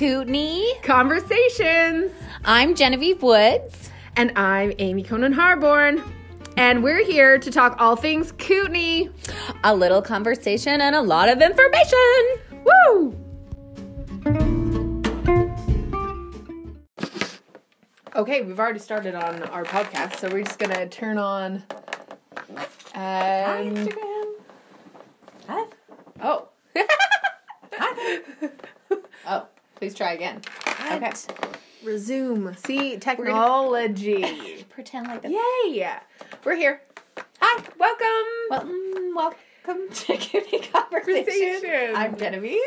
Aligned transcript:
Kootenai. 0.00 0.80
Conversations. 0.82 2.10
I'm 2.46 2.74
Genevieve 2.74 3.22
Woods. 3.22 3.90
And 4.16 4.32
I'm 4.34 4.72
Amy 4.78 5.02
Conan 5.02 5.34
Harborn. 5.34 6.02
And 6.56 6.82
we're 6.82 7.04
here 7.04 7.38
to 7.38 7.50
talk 7.50 7.76
all 7.78 7.96
things 7.96 8.32
Kootenai. 8.32 9.10
A 9.62 9.76
little 9.76 10.00
conversation 10.00 10.80
and 10.80 10.96
a 10.96 11.02
lot 11.02 11.28
of 11.28 11.42
information. 11.42 12.24
Woo! 12.64 13.14
Okay, 18.16 18.40
we've 18.40 18.58
already 18.58 18.78
started 18.78 19.14
on 19.14 19.42
our 19.50 19.64
podcast, 19.64 20.16
so 20.16 20.30
we're 20.30 20.44
just 20.44 20.58
gonna 20.58 20.88
turn 20.88 21.18
on. 21.18 21.62
And 22.94 23.76
um, 23.76 23.84
Instagram. 23.84 24.32
Hi. 25.46 25.66
oh, 26.22 26.48
Hi. 27.74 28.20
Oh, 29.26 29.46
please 29.80 29.94
try 29.94 30.12
again. 30.12 30.42
Okay. 30.92 31.10
resume. 31.82 32.54
See 32.54 32.98
technology. 32.98 34.66
Pretend 34.68 35.06
like 35.06 35.22
this. 35.22 35.32
Yay! 35.32 35.90
We're 36.44 36.56
here. 36.56 36.82
Hi. 37.40 37.62
Welcome. 37.78 38.06
Welcome, 38.50 39.14
welcome 39.16 39.88
to 39.90 40.16
Conversations. 40.72 41.62
Conversations. 41.62 41.94
I'm 41.96 42.14
Genevieve. 42.18 42.58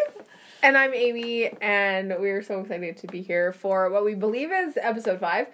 And 0.63 0.75
I'm 0.75 0.95
Amy, 0.95 1.51
and 1.61 2.15
we're 2.17 2.41
so 2.41 2.61
excited 2.61 2.97
to 2.97 3.07
be 3.07 3.21
here 3.21 3.53
for 3.53 3.91
what 3.91 4.03
we 4.03 4.15
believe 4.15 4.51
is 4.51 4.75
episode 4.81 5.19
five. 5.19 5.49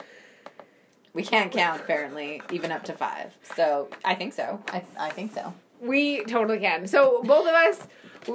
We 1.13 1.23
can't 1.23 1.51
count 1.51 1.81
apparently, 1.81 2.41
even 2.53 2.71
up 2.71 2.85
to 2.85 2.93
five. 2.93 3.33
So 3.55 3.89
I 4.05 4.15
think 4.15 4.31
so. 4.31 4.63
I 4.69 4.83
I 4.97 5.09
think 5.09 5.33
so. 5.33 5.53
We 5.81 6.23
totally 6.23 6.59
can. 6.59 6.87
So 6.87 7.21
both 7.21 7.47
of 7.47 7.53
us. 7.53 7.87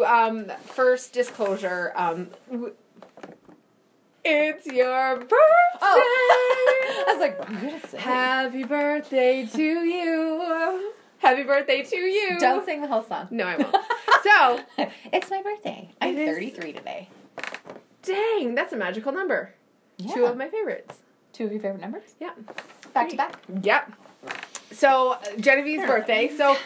Um, 0.05 0.51
first 0.65 1.13
disclosure. 1.13 1.93
Um, 1.95 2.29
it's 4.25 4.67
your 4.67 4.89
oh. 4.89 5.17
birthday. 5.19 5.28
Oh. 5.83 7.05
I 7.08 7.12
was 7.12 7.20
like, 7.20 7.39
you 7.50 7.69
gonna 7.69 7.89
say? 7.89 7.98
Happy 7.98 8.64
birthday 8.64 9.47
to 9.47 9.62
you. 9.62 10.92
Happy 11.19 11.42
birthday 11.42 11.83
to 11.83 11.97
you. 11.97 12.39
Don't 12.39 12.64
sing 12.64 12.83
the 12.83 12.89
whole 12.89 13.02
song. 13.02 13.28
No, 13.30 13.47
I 13.47 13.56
won't. 13.56 13.75
so, 14.22 14.61
it's 15.12 15.30
my 15.30 15.42
birthday. 15.42 15.91
I'm 16.00 16.17
It 16.17 16.28
is- 16.28 16.36
33 16.36 16.72
today. 16.72 17.08
dang, 18.02 18.55
that's 18.55 18.72
a 18.72 18.77
magical 18.77 19.12
number. 19.12 19.55
Two 20.12 20.27
of 20.27 20.36
my 20.36 20.48
favorites. 20.48 20.98
Two 21.33 21.47
of 21.47 21.52
your 21.52 21.61
favorite 21.61 21.80
numbers? 21.80 22.14
Yeah. 22.20 22.33
Back 22.92 23.08
to 23.11 23.17
back. 23.17 23.41
Yep. 23.62 23.92
So 24.72 25.19
Genevieve's 25.39 25.86
birthday. 25.86 26.30
So, 26.36 26.56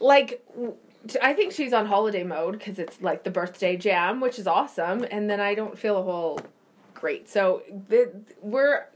like, 0.00 0.44
I 1.20 1.32
think 1.32 1.52
she's 1.52 1.72
on 1.72 1.86
holiday 1.86 2.22
mode 2.22 2.58
because 2.58 2.78
it's 2.78 3.00
like 3.00 3.24
the 3.24 3.30
birthday 3.30 3.76
jam, 3.76 4.20
which 4.20 4.38
is 4.38 4.46
awesome. 4.46 5.04
And 5.10 5.28
then 5.28 5.40
I 5.40 5.54
don't 5.54 5.78
feel 5.78 5.98
a 5.98 6.02
whole 6.02 6.40
great. 7.02 7.28
So 7.28 7.62
the, 7.88 8.12
we're 8.40 8.86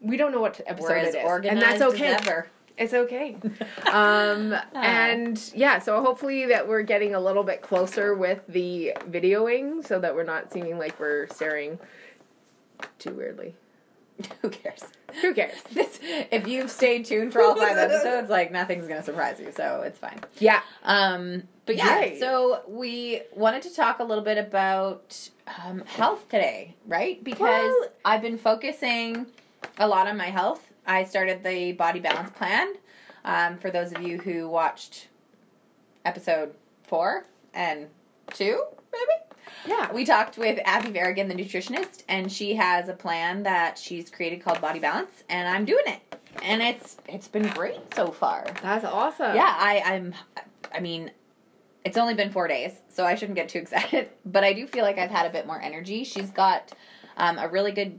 we 0.00 0.16
don't 0.16 0.32
know 0.32 0.40
what 0.40 0.60
episode 0.64 0.92
it 0.92 1.14
is, 1.16 1.44
and 1.44 1.60
that's 1.60 1.82
okay. 1.82 2.16
It's 2.78 2.94
okay. 2.94 3.36
um, 3.92 4.54
and 4.72 5.52
yeah, 5.54 5.80
so 5.80 6.00
hopefully 6.00 6.46
that 6.46 6.68
we're 6.68 6.82
getting 6.82 7.16
a 7.16 7.20
little 7.20 7.42
bit 7.42 7.60
closer 7.60 8.14
with 8.14 8.40
the 8.48 8.92
videoing, 9.10 9.84
so 9.84 9.98
that 9.98 10.14
we're 10.14 10.22
not 10.24 10.52
seeming 10.52 10.78
like 10.78 10.98
we're 11.00 11.26
staring 11.28 11.80
too 13.00 13.10
weirdly. 13.10 13.56
Who 14.42 14.50
cares? 14.50 14.84
Who 15.20 15.34
cares? 15.34 15.54
This, 15.72 15.98
if 16.02 16.46
you've 16.46 16.70
stayed 16.70 17.04
tuned 17.06 17.32
for 17.32 17.42
all 17.42 17.56
five 17.56 17.76
episodes, 17.76 18.30
like 18.30 18.52
nothing's 18.52 18.86
gonna 18.86 19.02
surprise 19.02 19.40
you, 19.40 19.50
so 19.50 19.82
it's 19.84 19.98
fine. 19.98 20.20
Yeah. 20.38 20.60
Um, 20.84 21.42
but 21.66 21.76
yeah, 21.76 22.00
Yay. 22.00 22.20
so 22.20 22.62
we 22.68 23.22
wanted 23.34 23.62
to 23.62 23.74
talk 23.74 23.98
a 23.98 24.04
little 24.04 24.24
bit 24.24 24.38
about 24.38 25.28
um, 25.64 25.80
health 25.86 26.28
today, 26.28 26.74
right? 26.86 27.22
Because 27.22 27.40
Well- 27.80 27.88
I've 28.04 28.22
been 28.22 28.38
focusing 28.38 29.26
a 29.78 29.86
lot 29.88 30.06
on 30.06 30.16
my 30.16 30.26
health. 30.30 30.72
I 30.86 31.04
started 31.04 31.42
the 31.42 31.72
body 31.72 32.00
balance 32.00 32.30
plan. 32.30 32.74
Um, 33.24 33.58
for 33.58 33.70
those 33.70 33.92
of 33.92 34.02
you 34.02 34.18
who 34.18 34.48
watched 34.48 35.08
episode 36.04 36.54
four 36.84 37.24
and 37.52 37.88
two, 38.32 38.64
maybe 38.92 39.22
Yeah. 39.66 39.92
we 39.92 40.04
talked 40.04 40.38
with 40.38 40.60
Abby 40.64 40.90
Varigan, 40.90 41.28
the 41.28 41.34
nutritionist, 41.34 42.04
and 42.08 42.30
she 42.32 42.54
has 42.54 42.88
a 42.88 42.94
plan 42.94 43.42
that 43.42 43.78
she's 43.78 44.08
created 44.10 44.42
called 44.42 44.60
Body 44.60 44.78
Balance, 44.78 45.24
and 45.28 45.48
I'm 45.48 45.64
doing 45.64 45.84
it, 45.86 46.00
and 46.42 46.62
it's 46.62 46.96
it's 47.06 47.28
been 47.28 47.48
great 47.48 47.94
so 47.94 48.10
far. 48.10 48.46
That's 48.62 48.84
awesome. 48.84 49.34
Yeah, 49.34 49.54
I, 49.58 49.82
I'm. 49.84 50.14
I 50.72 50.80
mean, 50.80 51.10
it's 51.88 51.96
only 51.96 52.14
been 52.14 52.30
four 52.30 52.48
days, 52.48 52.72
so 52.90 53.04
I 53.06 53.14
shouldn't 53.14 53.36
get 53.36 53.48
too 53.48 53.58
excited. 53.58 54.10
But 54.26 54.44
I 54.44 54.52
do 54.52 54.66
feel 54.66 54.84
like 54.84 54.98
I've 54.98 55.10
had 55.10 55.26
a 55.26 55.30
bit 55.30 55.46
more 55.46 55.60
energy. 55.60 56.04
She's 56.04 56.30
got 56.30 56.72
um, 57.16 57.38
a 57.38 57.48
really 57.48 57.72
good, 57.72 57.98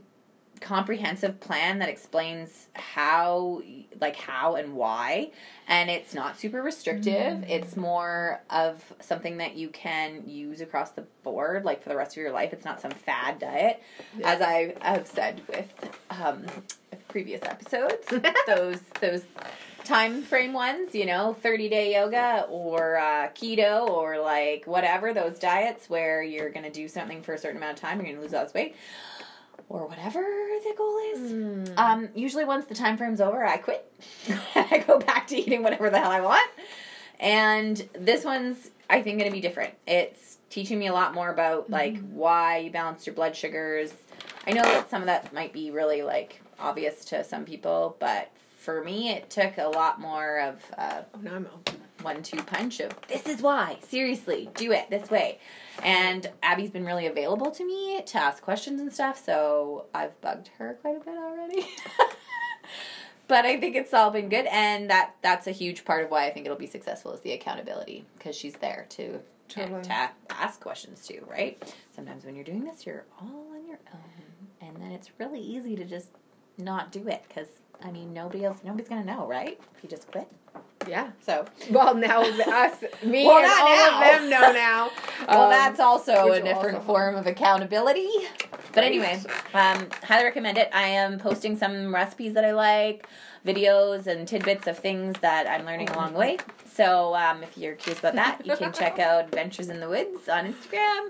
comprehensive 0.62 1.40
plan 1.40 1.80
that 1.80 1.90
explains 1.90 2.68
how, 2.74 3.62
like 4.00 4.16
how 4.16 4.56
and 4.56 4.76
why, 4.76 5.32
and 5.68 5.90
it's 5.90 6.14
not 6.14 6.38
super 6.40 6.62
restrictive. 6.62 7.44
It's 7.48 7.76
more 7.76 8.42
of 8.52 8.84
something 9.00 9.38
that 9.38 9.56
you 9.56 9.70
can 9.70 10.24
use 10.30 10.62
across 10.62 10.92
the 10.92 11.04
board, 11.24 11.66
like 11.66 11.82
for 11.82 11.90
the 11.90 11.96
rest 11.96 12.12
of 12.16 12.22
your 12.22 12.32
life. 12.32 12.54
It's 12.54 12.66
not 12.66 12.80
some 12.80 12.92
fad 12.92 13.40
diet, 13.40 13.82
Yeah. 14.18 14.34
as 14.34 14.42
I 14.42 14.76
have 14.82 15.08
said 15.08 15.42
with 15.50 15.74
um, 16.12 16.46
previous 17.08 17.42
episodes. 17.44 18.06
those 18.48 18.80
those 19.02 19.24
time 19.84 20.22
frame 20.22 20.53
ones, 20.53 20.94
you 20.94 21.06
know, 21.06 21.35
30 21.41 21.69
day 21.69 21.94
yoga 21.94 22.45
or 22.50 22.97
uh, 22.97 23.29
keto 23.29 23.88
or 23.88 24.19
like 24.19 24.66
whatever, 24.66 25.13
those 25.13 25.40
diets 25.40 25.90
where 25.90 26.22
you're 26.22 26.50
going 26.50 26.66
to 26.66 26.72
do 26.72 26.88
something 26.88 27.22
for 27.22 27.34
a 27.34 27.38
certain 27.38 27.57
amount 27.57 27.78
of 27.78 27.81
time, 27.81 27.97
you're 27.97 28.06
going 28.06 28.16
to 28.16 28.22
lose 28.22 28.34
all 28.34 28.44
this 28.44 28.53
weight 28.53 28.75
or 29.69 29.88
whatever 29.88 30.19
the 30.19 30.73
goal 30.78 30.97
is. 31.13 31.19
Mm. 31.31 31.78
Um, 31.78 32.09
usually 32.16 32.45
once 32.45 32.66
the 32.66 32.75
time 32.75 32.97
frame's 32.97 33.22
over, 33.22 33.45
I 33.45 33.57
quit. 33.57 33.91
I 34.56 34.84
go 34.85 35.00
back 35.00 35.28
to 35.28 35.38
eating 35.38 35.63
whatever 35.63 35.90
the 35.90 36.00
hell 36.00 36.11
I 36.11 36.22
want. 36.22 36.50
And 37.19 37.88
this 37.94 38.23
one's, 38.23 38.72
I 38.90 39.01
think, 39.01 39.19
going 39.19 39.29
to 39.29 39.35
be 39.35 39.41
different. 39.41 39.73
It's 39.85 40.38
teaching 40.50 40.79
me 40.79 40.88
a 40.88 40.94
lot 40.94 41.13
more 41.13 41.31
about 41.31 41.69
like 41.69 42.00
why 42.09 42.57
you 42.57 42.72
balance 42.72 43.06
your 43.06 43.13
blood 43.13 43.35
sugars. 43.35 43.94
I 44.47 44.51
know 44.51 44.63
that 44.63 44.90
some 44.90 45.01
of 45.01 45.06
that 45.06 45.34
might 45.34 45.53
be 45.53 45.69
really 45.69 46.01
like 46.01 46.41
obvious 46.59 47.06
to 47.06 47.23
some 47.23 47.46
people, 47.46 47.96
but 48.00 48.31
for 48.59 48.84
me, 48.84 49.09
it 49.09 49.30
took 49.30 49.58
a 49.58 49.68
lot 49.70 50.00
more 50.02 50.40
of 50.40 50.62
uh, 50.78 51.02
Oh, 51.16 51.20
now 51.22 51.36
I'm 51.36 51.47
one-two 52.02 52.42
punch 52.44 52.80
of 52.80 52.92
this 53.08 53.25
is 53.25 53.42
why. 53.42 53.78
Seriously, 53.88 54.50
do 54.56 54.72
it 54.72 54.90
this 54.90 55.09
way. 55.09 55.40
And 55.84 56.30
Abby's 56.44 56.70
been 56.70 56.86
really 56.86 57.08
available 57.08 57.52
to 57.52 57.66
me 57.66 58.02
to 58.06 58.18
ask 58.18 58.44
questions 58.44 58.80
and 58.81 58.92
stuff, 58.94 59.24
so 59.24 59.86
I've 59.94 60.20
bugged 60.22 60.50
her 60.58 60.78
quite 60.81 60.97
a 60.97 61.00
bit 61.00 61.18
already. 61.18 61.68
but 63.28 63.46
I 63.46 63.59
think 63.59 63.75
it's 63.75 63.94
all 63.94 64.12
been 64.12 64.30
good, 64.30 64.46
and 64.47 64.90
that 64.90 65.16
that's 65.22 65.47
a 65.47 65.52
huge 65.52 65.86
part 65.86 66.03
of 66.03 66.12
why 66.12 66.26
I 66.26 66.31
think 66.31 66.46
it'll 66.46 66.58
be 66.58 66.68
successful 66.68 67.14
is 67.14 67.22
the 67.22 67.31
accountability 67.34 68.06
because 68.18 68.36
she's 68.36 68.56
there 68.56 68.86
to 68.90 69.20
Totally. 69.47 69.81
to 69.84 69.91
a- 69.91 70.12
ask 70.30 70.59
questions 70.62 71.06
too, 71.08 71.26
right? 71.30 71.74
Sometimes 71.96 72.24
when 72.26 72.36
you're 72.36 72.46
doing 72.46 72.64
this, 72.66 72.86
you're 72.86 73.06
all 73.22 73.47
on 73.56 73.66
your 73.68 73.80
own, 73.94 74.68
and 74.68 74.81
then 74.81 74.91
it's 74.91 75.09
really 75.18 75.41
easy 75.41 75.76
to 75.76 75.86
just 75.86 76.09
not 76.58 76.91
do 76.91 77.08
it 77.08 77.24
because 77.28 77.47
I 77.84 77.91
mean 77.91 78.13
nobody 78.13 78.44
else, 78.45 78.57
nobody's 78.63 78.90
gonna 78.90 79.03
know, 79.06 79.25
right? 79.28 79.59
If 79.78 79.84
you 79.84 79.90
just 79.90 80.12
quit. 80.12 80.28
Yeah. 80.88 81.12
So 81.22 81.45
Well, 81.69 81.94
now 81.95 82.22
us, 82.22 82.81
me, 83.03 83.25
Well, 83.25 83.38
and 83.38 83.47
not 83.47 83.62
all 83.62 83.78
now. 83.78 83.97
of 84.13 84.19
them 84.22 84.29
know 84.29 84.51
now. 84.51 84.90
Well, 85.28 85.44
Um, 85.44 85.50
that's 85.50 85.79
also 85.79 86.31
a 86.31 86.41
different 86.41 86.78
also 86.78 86.88
form 86.88 87.16
of 87.16 87.28
accountability. 87.28 88.09
But 88.73 88.84
anyway, 88.85 89.22
um, 89.53 89.88
highly 90.03 90.23
recommend 90.23 90.57
it. 90.57 90.69
I 90.73 90.84
am 90.88 91.19
posting 91.19 91.57
some 91.57 91.94
recipes 91.94 92.34
that 92.35 92.45
I 92.45 92.51
like, 92.53 93.07
videos 93.45 94.08
and 94.08 94.28
tidbits 94.28 94.67
of 94.67 94.79
things 94.79 95.16
that 95.22 95.47
I'm 95.47 95.66
learning 95.66 95.90
along 95.90 96.14
the 96.14 96.20
way. 96.20 96.37
So 96.66 97.14
um, 97.16 97.43
if 97.43 97.58
you're 97.58 97.75
curious 97.75 97.99
about 97.99 98.16
that, 98.16 98.46
you 98.46 98.55
can 98.55 98.72
check 98.72 98.97
out 99.08 99.25
Adventures 99.25 99.67
in 99.70 99.79
the 99.82 99.90
Woods 99.90 100.29
on 100.29 100.52
Instagram. 100.53 101.09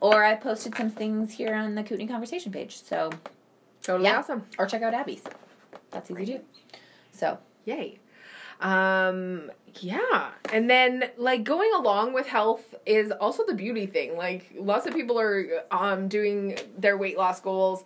Or 0.00 0.24
I 0.24 0.36
posted 0.36 0.76
some 0.76 0.90
things 0.90 1.32
here 1.34 1.54
on 1.54 1.74
the 1.74 1.82
Kootenai 1.82 2.06
Conversation 2.06 2.52
page. 2.52 2.80
So, 2.82 3.10
totally 3.82 4.08
yeah. 4.08 4.18
awesome. 4.18 4.44
or 4.58 4.66
check 4.66 4.82
out 4.82 4.94
Abby's. 4.94 5.22
That's 5.90 6.10
easy 6.10 6.26
too. 6.26 6.40
So, 7.12 7.38
Yay. 7.64 7.98
Um, 8.60 9.50
yeah. 9.80 10.30
And 10.52 10.68
then 10.68 11.10
like 11.16 11.44
going 11.44 11.70
along 11.76 12.12
with 12.12 12.26
health 12.26 12.74
is 12.86 13.12
also 13.12 13.44
the 13.46 13.54
beauty 13.54 13.86
thing. 13.86 14.16
Like 14.16 14.50
lots 14.56 14.86
of 14.86 14.94
people 14.94 15.20
are 15.20 15.62
um 15.70 16.08
doing 16.08 16.58
their 16.76 16.96
weight 16.96 17.16
loss 17.16 17.40
goals 17.40 17.84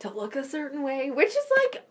to 0.00 0.10
look 0.10 0.34
a 0.34 0.44
certain 0.44 0.82
way, 0.82 1.10
which 1.10 1.28
is 1.28 1.44
like 1.62 1.84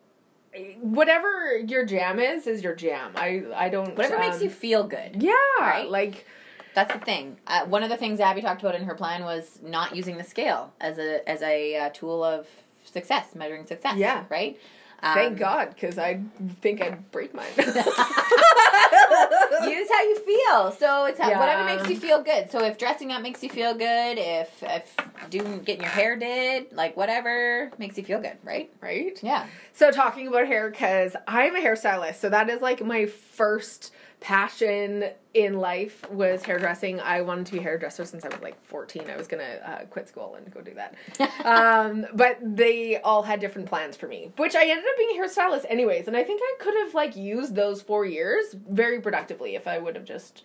whatever 0.82 1.58
your 1.58 1.86
jam 1.86 2.20
is 2.20 2.48
is 2.48 2.64
your 2.64 2.76
jam. 2.76 3.12
I 3.16 3.44
I 3.56 3.70
don't 3.70 3.96
whatever 3.96 4.20
makes 4.20 4.38
um, 4.38 4.44
you 4.44 4.50
feel 4.50 4.84
good. 4.84 5.22
Yeah, 5.22 5.34
Right? 5.60 5.90
like 5.90 6.26
That's 6.74 6.92
the 6.92 7.00
thing. 7.00 7.38
Uh, 7.48 7.66
one 7.66 7.84
of 7.84 7.90
the 7.90 7.98
things 7.98 8.20
Abby 8.20 8.42
talked 8.42 8.62
about 8.62 8.76
in 8.76 8.84
her 8.84 8.96
plan 8.96 9.24
was 9.24 9.60
not 9.64 9.96
using 9.96 10.18
the 10.18 10.24
scale 10.24 10.74
as 10.82 10.98
a 10.98 11.28
as 11.30 11.42
a 11.42 11.78
uh, 11.78 11.90
tool 11.94 12.24
of 12.24 12.48
success, 12.84 13.36
measuring 13.36 13.66
success. 13.66 13.96
Yeah. 13.96 14.26
Right. 14.30 14.60
Thank 15.02 15.34
Um, 15.34 15.38
God, 15.38 15.70
because 15.70 15.98
I 15.98 16.22
think 16.62 16.82
I'd 16.82 17.12
break 17.12 17.34
mine. 17.34 17.48
use 17.58 17.76
how 19.90 20.04
you 20.04 20.16
feel. 20.20 20.72
So 20.72 21.06
it's 21.06 21.20
how, 21.20 21.30
Yeah. 21.30 21.40
whatever 21.40 21.64
makes 21.64 21.90
you 21.90 21.96
feel 21.98 22.22
good. 22.22 22.52
So 22.52 22.64
if 22.64 22.78
dressing 22.78 23.12
up 23.12 23.22
makes 23.22 23.42
you 23.44 23.50
feel 23.50 23.74
good, 23.74 24.18
if 24.18 24.62
if 24.62 24.96
doing 25.30 25.60
getting 25.64 25.82
your 25.82 25.92
hair 25.92 26.16
did, 26.18 26.72
like 26.72 26.96
whatever 26.98 27.72
makes 27.78 27.98
you 27.98 28.04
feel 28.04 28.20
good, 28.22 28.38
right? 28.44 28.72
right? 28.82 29.18
Yeah. 29.24 29.48
So 29.74 29.92
talking 29.92 30.28
about 30.28 30.48
hair, 30.48 30.70
because 30.70 31.16
I'm 31.28 31.56
a 31.56 31.60
hairstylist, 31.60 32.16
so 32.16 32.30
that 32.30 32.50
is 32.50 32.62
like 32.62 32.84
my 32.84 33.06
first 33.08 33.92
passion 34.22 35.06
in 35.34 35.60
life 35.60 36.10
was 36.10 36.44
hairdressing. 36.44 37.00
I 37.02 37.22
wanted 37.22 37.48
to 37.48 37.52
be 37.54 37.58
a 37.60 37.62
hairdresser 37.62 38.06
since 38.06 38.24
I 38.24 38.30
was 38.30 38.40
like 38.42 38.64
14. 38.64 39.10
I 39.10 39.18
was 39.18 39.28
gonna 39.28 39.60
uh, 39.66 39.86
quit 39.90 40.08
school 40.08 40.36
and 40.36 40.50
go 40.54 40.62
do 40.62 40.74
that. 40.76 40.96
um, 41.46 42.06
but 42.14 42.38
they 42.42 43.02
all 43.02 43.24
had 43.24 43.40
different 43.42 43.68
plans 43.68 43.98
for 43.98 44.08
me, 44.08 44.32
which 44.38 44.56
I 44.56 44.62
ended 44.62 44.86
up 44.86 44.98
being 44.98 45.20
a 45.20 45.22
hairstylist 45.22 45.66
anyways. 45.68 46.08
And 46.08 46.16
I 46.16 46.24
think 46.24 46.42
I 46.42 46.56
could 46.64 46.76
have 46.86 46.94
like 46.94 47.16
used 47.16 47.56
those 47.56 47.82
four 47.82 48.06
years 48.06 48.46
very 48.70 49.02
productively 49.02 49.56
if 49.56 49.68
I 49.68 49.80
would 49.80 49.96
have 49.96 50.06
just 50.06 50.44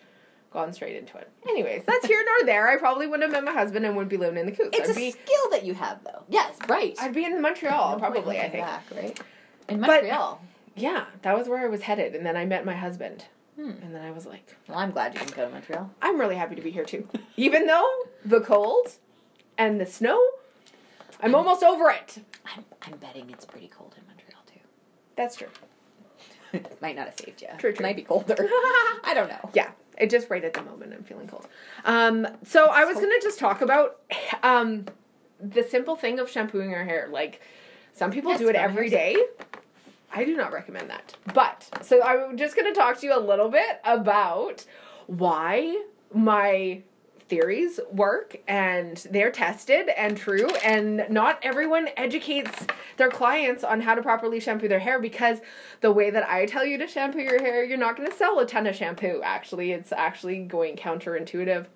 gone 0.52 0.72
straight 0.72 0.96
into 0.96 1.18
it. 1.18 1.30
Anyways, 1.48 1.84
that's 1.84 2.06
here 2.06 2.24
nor 2.24 2.46
there. 2.46 2.68
I 2.68 2.78
probably 2.78 3.06
wouldn't 3.06 3.30
have 3.30 3.44
met 3.44 3.44
my 3.52 3.58
husband 3.58 3.84
and 3.84 3.94
would 3.96 4.08
be 4.08 4.16
living 4.16 4.38
in 4.38 4.46
the 4.46 4.52
coop. 4.52 4.70
It's 4.72 4.88
I'd 4.88 4.96
a 4.96 4.98
be 4.98 5.10
skill 5.10 5.50
that 5.50 5.64
you 5.64 5.74
have, 5.74 6.02
though. 6.02 6.22
Yes, 6.30 6.56
right. 6.68 6.96
I'd 6.98 7.12
be 7.14 7.24
in 7.24 7.42
Montreal 7.42 7.98
probably. 7.98 8.38
I 8.38 8.48
think. 8.48 8.64
back, 8.64 8.84
right? 8.94 9.20
In 9.68 9.80
But- 9.80 9.88
Montreal. 10.04 10.40
Yeah, 10.78 11.06
that 11.22 11.36
was 11.36 11.48
where 11.48 11.58
I 11.58 11.68
was 11.68 11.82
headed, 11.82 12.14
and 12.14 12.24
then 12.26 12.36
I 12.36 12.44
met 12.44 12.66
my 12.66 12.74
husband, 12.74 13.24
Hmm. 13.56 13.70
and 13.82 13.94
then 13.94 14.04
I 14.04 14.10
was 14.10 14.26
like, 14.26 14.54
Well, 14.68 14.78
I'm 14.78 14.90
glad 14.90 15.14
you 15.14 15.20
didn't 15.20 15.34
go 15.34 15.46
to 15.46 15.50
Montreal. 15.52 15.90
I'm 16.02 16.20
really 16.20 16.36
happy 16.36 16.54
to 16.56 16.62
be 16.62 16.70
here 16.70 16.84
too, 16.84 17.08
even 17.36 17.66
though 17.66 17.88
the 18.24 18.40
cold 18.40 18.88
and 19.56 19.80
the 19.80 19.86
snow. 19.86 20.20
I'm 21.22 21.34
almost 21.34 21.62
over 21.62 21.88
it. 21.88 22.18
I'm, 22.54 22.64
I'm 22.82 22.98
betting 22.98 23.30
it's 23.30 23.46
pretty 23.46 23.68
cold 23.68 23.94
in 23.96 24.06
Montreal 24.06 24.42
too. 24.46 24.60
That's 25.16 25.36
true. 25.36 25.48
Might 26.82 26.96
not 26.96 27.06
have 27.06 27.18
saved 27.18 27.40
you. 27.40 27.48
True, 27.56 27.72
true. 27.72 27.82
Might 27.82 27.96
be 27.96 28.02
colder. 28.02 28.34
I 28.38 29.12
don't 29.14 29.28
know. 29.30 29.50
Yeah, 29.54 29.70
it 29.96 30.10
just 30.10 30.28
right 30.28 30.44
at 30.44 30.52
the 30.52 30.62
moment 30.62 30.92
I'm 30.92 31.04
feeling 31.04 31.26
cold. 31.26 31.48
Um, 31.86 32.26
so 32.44 32.66
I 32.66 32.84
was 32.84 32.96
So- 32.96 33.02
gonna 33.02 33.20
just 33.22 33.38
talk 33.38 33.62
about 33.62 34.00
um, 34.42 34.84
the 35.40 35.62
simple 35.62 35.96
thing 35.96 36.18
of 36.18 36.28
shampooing 36.30 36.70
your 36.70 36.84
hair. 36.84 37.08
Like 37.10 37.40
some 37.94 38.10
people 38.10 38.32
Yes, 38.32 38.40
do 38.40 38.48
it 38.50 38.54
every 38.56 38.90
day. 38.90 39.14
every 39.14 39.22
ahead. 39.22 39.38
day. 39.52 39.60
I 40.12 40.24
do 40.24 40.36
not 40.36 40.52
recommend 40.52 40.90
that. 40.90 41.16
But 41.34 41.68
so 41.82 42.02
I'm 42.02 42.36
just 42.36 42.56
gonna 42.56 42.74
talk 42.74 42.98
to 43.00 43.06
you 43.06 43.16
a 43.16 43.20
little 43.20 43.48
bit 43.48 43.80
about 43.84 44.64
why 45.06 45.84
my 46.12 46.82
theories 47.28 47.80
work 47.90 48.36
and 48.46 49.04
they're 49.10 49.32
tested 49.32 49.88
and 49.96 50.16
true 50.16 50.48
and 50.64 51.04
not 51.10 51.38
everyone 51.42 51.88
educates 51.96 52.66
their 52.98 53.10
clients 53.10 53.64
on 53.64 53.80
how 53.80 53.94
to 53.94 54.02
properly 54.02 54.38
shampoo 54.38 54.68
their 54.68 54.78
hair 54.78 55.00
because 55.00 55.38
the 55.80 55.90
way 55.90 56.10
that 56.10 56.28
I 56.28 56.46
tell 56.46 56.64
you 56.64 56.78
to 56.78 56.86
shampoo 56.86 57.20
your 57.20 57.40
hair 57.40 57.64
you're 57.64 57.78
not 57.78 57.96
going 57.96 58.08
to 58.08 58.16
sell 58.16 58.38
a 58.38 58.46
ton 58.46 58.66
of 58.66 58.76
shampoo 58.76 59.20
actually 59.24 59.72
it's 59.72 59.90
actually 59.90 60.44
going 60.44 60.76
counterintuitive 60.76 61.66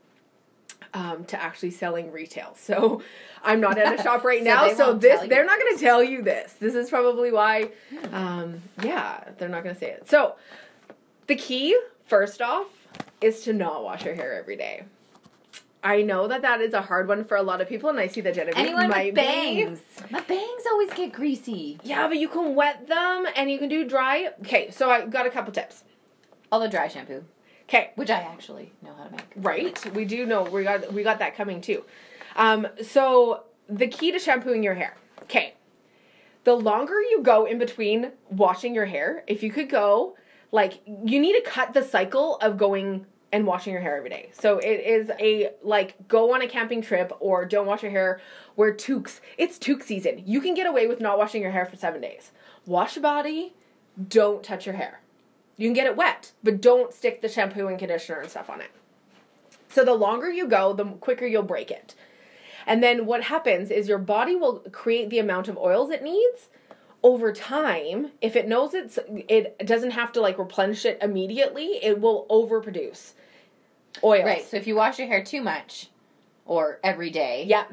um, 0.94 1.24
to 1.26 1.40
actually 1.40 1.70
selling 1.70 2.10
retail 2.12 2.54
so 2.56 3.02
I'm 3.44 3.60
not 3.60 3.78
at 3.78 3.98
a 3.98 4.02
shop 4.02 4.24
right 4.24 4.40
So 4.40 4.44
now 4.44 4.74
so 4.74 4.94
this 4.94 5.20
they're 5.28 5.44
not 5.46 5.58
going 5.58 5.76
to 5.76 5.80
tell 5.82 6.02
you 6.02 6.22
this 6.22 6.52
this 6.60 6.74
is 6.74 6.90
probably 6.90 7.30
why 7.32 7.70
um, 8.12 8.62
yeah 8.82 9.24
they're 9.38 9.48
not 9.48 9.62
going 9.62 9.74
to 9.74 9.78
say 9.80 9.90
it 9.90 10.08
so 10.08 10.34
the 11.26 11.36
key 11.36 11.78
first 12.06 12.42
off 12.42 12.66
is 13.20 13.42
to 13.42 13.52
not 13.52 13.84
wash 13.84 14.04
your 14.04 14.14
hair 14.14 14.34
every 14.34 14.56
day 14.56 14.82
I 15.82 16.02
know 16.02 16.28
that 16.28 16.42
that 16.42 16.60
is 16.60 16.74
a 16.74 16.82
hard 16.82 17.08
one 17.08 17.24
for 17.24 17.38
a 17.38 17.42
lot 17.42 17.62
of 17.62 17.68
people, 17.68 17.88
and 17.88 17.98
I 17.98 18.06
see 18.06 18.20
that 18.20 18.34
Genevieve 18.34 18.58
Anyone 18.62 18.90
might 18.90 19.06
with 19.06 19.14
be. 19.14 19.20
bangs. 19.22 19.80
My 20.10 20.20
bangs 20.20 20.62
always 20.70 20.92
get 20.92 21.10
greasy. 21.10 21.78
Yeah, 21.82 22.06
but 22.06 22.18
you 22.18 22.28
can 22.28 22.54
wet 22.54 22.86
them 22.86 23.24
and 23.34 23.50
you 23.50 23.58
can 23.58 23.70
do 23.70 23.88
dry. 23.88 24.28
Okay, 24.42 24.70
so 24.72 24.90
I 24.90 25.06
got 25.06 25.24
a 25.24 25.30
couple 25.30 25.54
tips. 25.54 25.84
All 26.52 26.60
the 26.60 26.68
dry 26.68 26.88
shampoo, 26.88 27.24
Okay, 27.70 27.92
which 27.94 28.10
I 28.10 28.18
actually 28.18 28.72
know 28.82 28.92
how 28.98 29.04
to 29.04 29.12
make. 29.12 29.22
right? 29.36 29.94
We 29.94 30.04
do 30.04 30.26
know 30.26 30.42
we 30.42 30.64
got 30.64 30.92
we 30.92 31.04
got 31.04 31.20
that 31.20 31.36
coming 31.36 31.60
too. 31.60 31.84
Um, 32.34 32.66
so 32.82 33.44
the 33.68 33.86
key 33.86 34.10
to 34.10 34.18
shampooing 34.18 34.64
your 34.64 34.74
hair. 34.74 34.96
Okay, 35.22 35.54
the 36.42 36.54
longer 36.54 37.00
you 37.00 37.22
go 37.22 37.44
in 37.44 37.58
between 37.58 38.10
washing 38.28 38.74
your 38.74 38.86
hair, 38.86 39.22
if 39.28 39.44
you 39.44 39.52
could 39.52 39.70
go 39.70 40.16
like 40.50 40.80
you 40.86 41.20
need 41.20 41.34
to 41.34 41.42
cut 41.48 41.72
the 41.72 41.82
cycle 41.84 42.38
of 42.38 42.58
going 42.58 43.06
and 43.32 43.46
washing 43.46 43.72
your 43.72 43.82
hair 43.82 43.96
every 43.96 44.10
day. 44.10 44.30
So 44.32 44.58
it 44.58 44.80
is 44.84 45.12
a 45.20 45.52
like 45.62 46.08
go 46.08 46.34
on 46.34 46.42
a 46.42 46.48
camping 46.48 46.82
trip 46.82 47.12
or 47.20 47.44
don't 47.44 47.66
wash 47.66 47.84
your 47.84 47.92
hair. 47.92 48.20
Wear 48.56 48.74
toques. 48.74 49.20
It's 49.38 49.60
toque 49.60 49.84
season. 49.84 50.24
You 50.26 50.40
can 50.40 50.54
get 50.54 50.66
away 50.66 50.88
with 50.88 51.00
not 51.00 51.18
washing 51.18 51.40
your 51.40 51.52
hair 51.52 51.66
for 51.66 51.76
seven 51.76 52.00
days. 52.00 52.32
Wash 52.66 52.96
your 52.96 53.04
body. 53.04 53.54
Don't 54.08 54.42
touch 54.42 54.66
your 54.66 54.74
hair. 54.74 55.02
You 55.60 55.66
can 55.66 55.74
get 55.74 55.86
it 55.86 55.94
wet, 55.94 56.32
but 56.42 56.62
don't 56.62 56.90
stick 56.90 57.20
the 57.20 57.28
shampoo 57.28 57.66
and 57.66 57.78
conditioner 57.78 58.20
and 58.20 58.30
stuff 58.30 58.48
on 58.48 58.62
it. 58.62 58.70
So 59.68 59.84
the 59.84 59.92
longer 59.92 60.30
you 60.30 60.48
go, 60.48 60.72
the 60.72 60.86
quicker 60.86 61.26
you'll 61.26 61.42
break 61.42 61.70
it. 61.70 61.94
And 62.66 62.82
then 62.82 63.04
what 63.04 63.24
happens 63.24 63.70
is 63.70 63.86
your 63.86 63.98
body 63.98 64.34
will 64.34 64.60
create 64.72 65.10
the 65.10 65.18
amount 65.18 65.48
of 65.48 65.58
oils 65.58 65.90
it 65.90 66.02
needs 66.02 66.48
over 67.02 67.30
time. 67.30 68.12
If 68.22 68.36
it 68.36 68.48
knows 68.48 68.72
it's 68.72 68.98
it 69.28 69.58
doesn't 69.66 69.90
have 69.90 70.12
to 70.12 70.22
like 70.22 70.38
replenish 70.38 70.86
it 70.86 70.96
immediately, 71.02 71.78
it 71.82 72.00
will 72.00 72.24
overproduce 72.30 73.12
oils. 74.02 74.24
Right. 74.24 74.42
So 74.46 74.56
if 74.56 74.66
you 74.66 74.76
wash 74.76 74.98
your 74.98 75.08
hair 75.08 75.22
too 75.22 75.42
much, 75.42 75.90
or 76.46 76.80
every 76.82 77.10
day, 77.10 77.44
Yeah. 77.46 77.64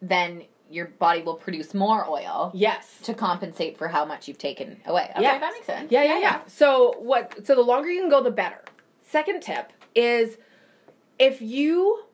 then 0.00 0.44
your 0.70 0.86
body 0.86 1.22
will 1.22 1.34
produce 1.34 1.74
more 1.74 2.08
oil 2.08 2.50
Yes. 2.54 2.98
to 3.02 3.14
compensate 3.14 3.76
for 3.76 3.88
how 3.88 4.04
much 4.04 4.26
you've 4.28 4.38
taken 4.38 4.80
away. 4.86 5.10
Okay, 5.12 5.22
Yes. 5.22 5.40
that 5.40 5.52
makes 5.52 5.66
sense. 5.66 5.92
Yeah, 5.92 6.02
yeah, 6.02 6.18
yeah. 6.18 6.40
So 6.46 6.94
what 6.98 7.46
so 7.46 7.54
the 7.54 7.62
longer 7.62 7.88
you 7.90 8.00
can 8.00 8.10
go 8.10 8.22
the 8.22 8.30
better. 8.30 8.62
Second 9.02 9.42
tip 9.42 9.72
is 9.94 10.38
if 11.18 11.40
you 11.40 12.04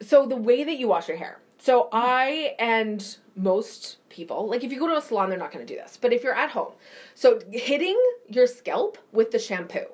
so 0.00 0.26
the 0.26 0.36
way 0.36 0.64
that 0.64 0.76
you 0.78 0.88
wash 0.88 1.08
your 1.08 1.16
hair. 1.16 1.38
So 1.58 1.88
I 1.92 2.56
and 2.58 3.16
most 3.36 3.98
people, 4.08 4.48
like 4.48 4.64
if 4.64 4.72
you 4.72 4.78
go 4.78 4.88
to 4.88 4.96
a 4.96 5.00
salon 5.02 5.30
they're 5.30 5.38
not 5.38 5.52
going 5.52 5.64
to 5.66 5.72
do 5.74 5.78
this. 5.80 5.96
But 6.00 6.12
if 6.12 6.22
you're 6.24 6.34
at 6.34 6.50
home, 6.50 6.72
so 7.14 7.40
hitting 7.50 7.98
your 8.28 8.46
scalp 8.46 8.98
with 9.12 9.30
the 9.30 9.38
shampoo 9.38 9.86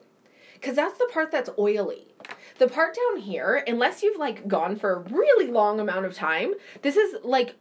cuz 0.62 0.74
that's 0.76 0.98
the 0.98 1.08
part 1.12 1.30
that's 1.30 1.50
oily. 1.58 2.06
The 2.58 2.68
part 2.68 2.96
down 2.96 3.20
here, 3.20 3.62
unless 3.66 4.02
you've 4.02 4.18
like 4.18 4.48
gone 4.48 4.76
for 4.76 4.92
a 4.94 4.98
really 5.00 5.50
long 5.50 5.80
amount 5.80 6.06
of 6.06 6.14
time, 6.14 6.54
this 6.82 6.96
is 6.96 7.16
like 7.22 7.54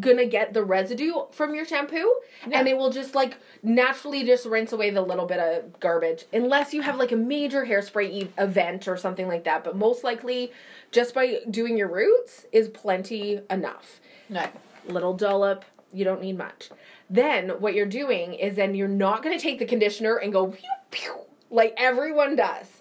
gonna 0.00 0.26
get 0.26 0.52
the 0.52 0.62
residue 0.62 1.14
from 1.30 1.54
your 1.54 1.64
shampoo 1.64 2.14
Yeah. 2.46 2.58
and 2.58 2.68
it 2.68 2.76
will 2.76 2.90
just 2.90 3.14
like 3.14 3.38
naturally 3.62 4.22
just 4.22 4.44
rinse 4.44 4.70
away 4.74 4.90
the 4.90 5.00
little 5.00 5.24
bit 5.24 5.38
of 5.38 5.80
garbage 5.80 6.26
unless 6.30 6.74
you 6.74 6.82
have 6.82 6.96
like 6.98 7.10
a 7.10 7.16
major 7.16 7.64
hairspray 7.64 8.10
e- 8.10 8.30
event 8.36 8.86
or 8.86 8.98
something 8.98 9.26
like 9.28 9.44
that 9.44 9.64
but 9.64 9.76
most 9.76 10.04
likely 10.04 10.52
just 10.90 11.14
by 11.14 11.38
doing 11.50 11.78
your 11.78 11.88
roots 11.88 12.44
is 12.52 12.68
plenty 12.68 13.40
enough 13.48 13.98
No. 14.28 14.44
little 14.86 15.14
dollop 15.14 15.64
you 15.90 16.04
don't 16.04 16.20
need 16.20 16.36
much 16.36 16.68
then 17.08 17.48
what 17.58 17.72
you're 17.72 17.86
doing 17.86 18.34
is 18.34 18.56
then 18.56 18.74
you're 18.74 18.88
not 18.88 19.22
to 19.38 19.42
take 19.42 19.58
the 19.58 19.64
conditioner 19.64 20.16
and 20.16 20.34
go 20.34 20.48
pew, 20.48 20.68
pew, 20.90 21.14
like 21.50 21.72
everyone 21.78 22.36
does 22.36 22.77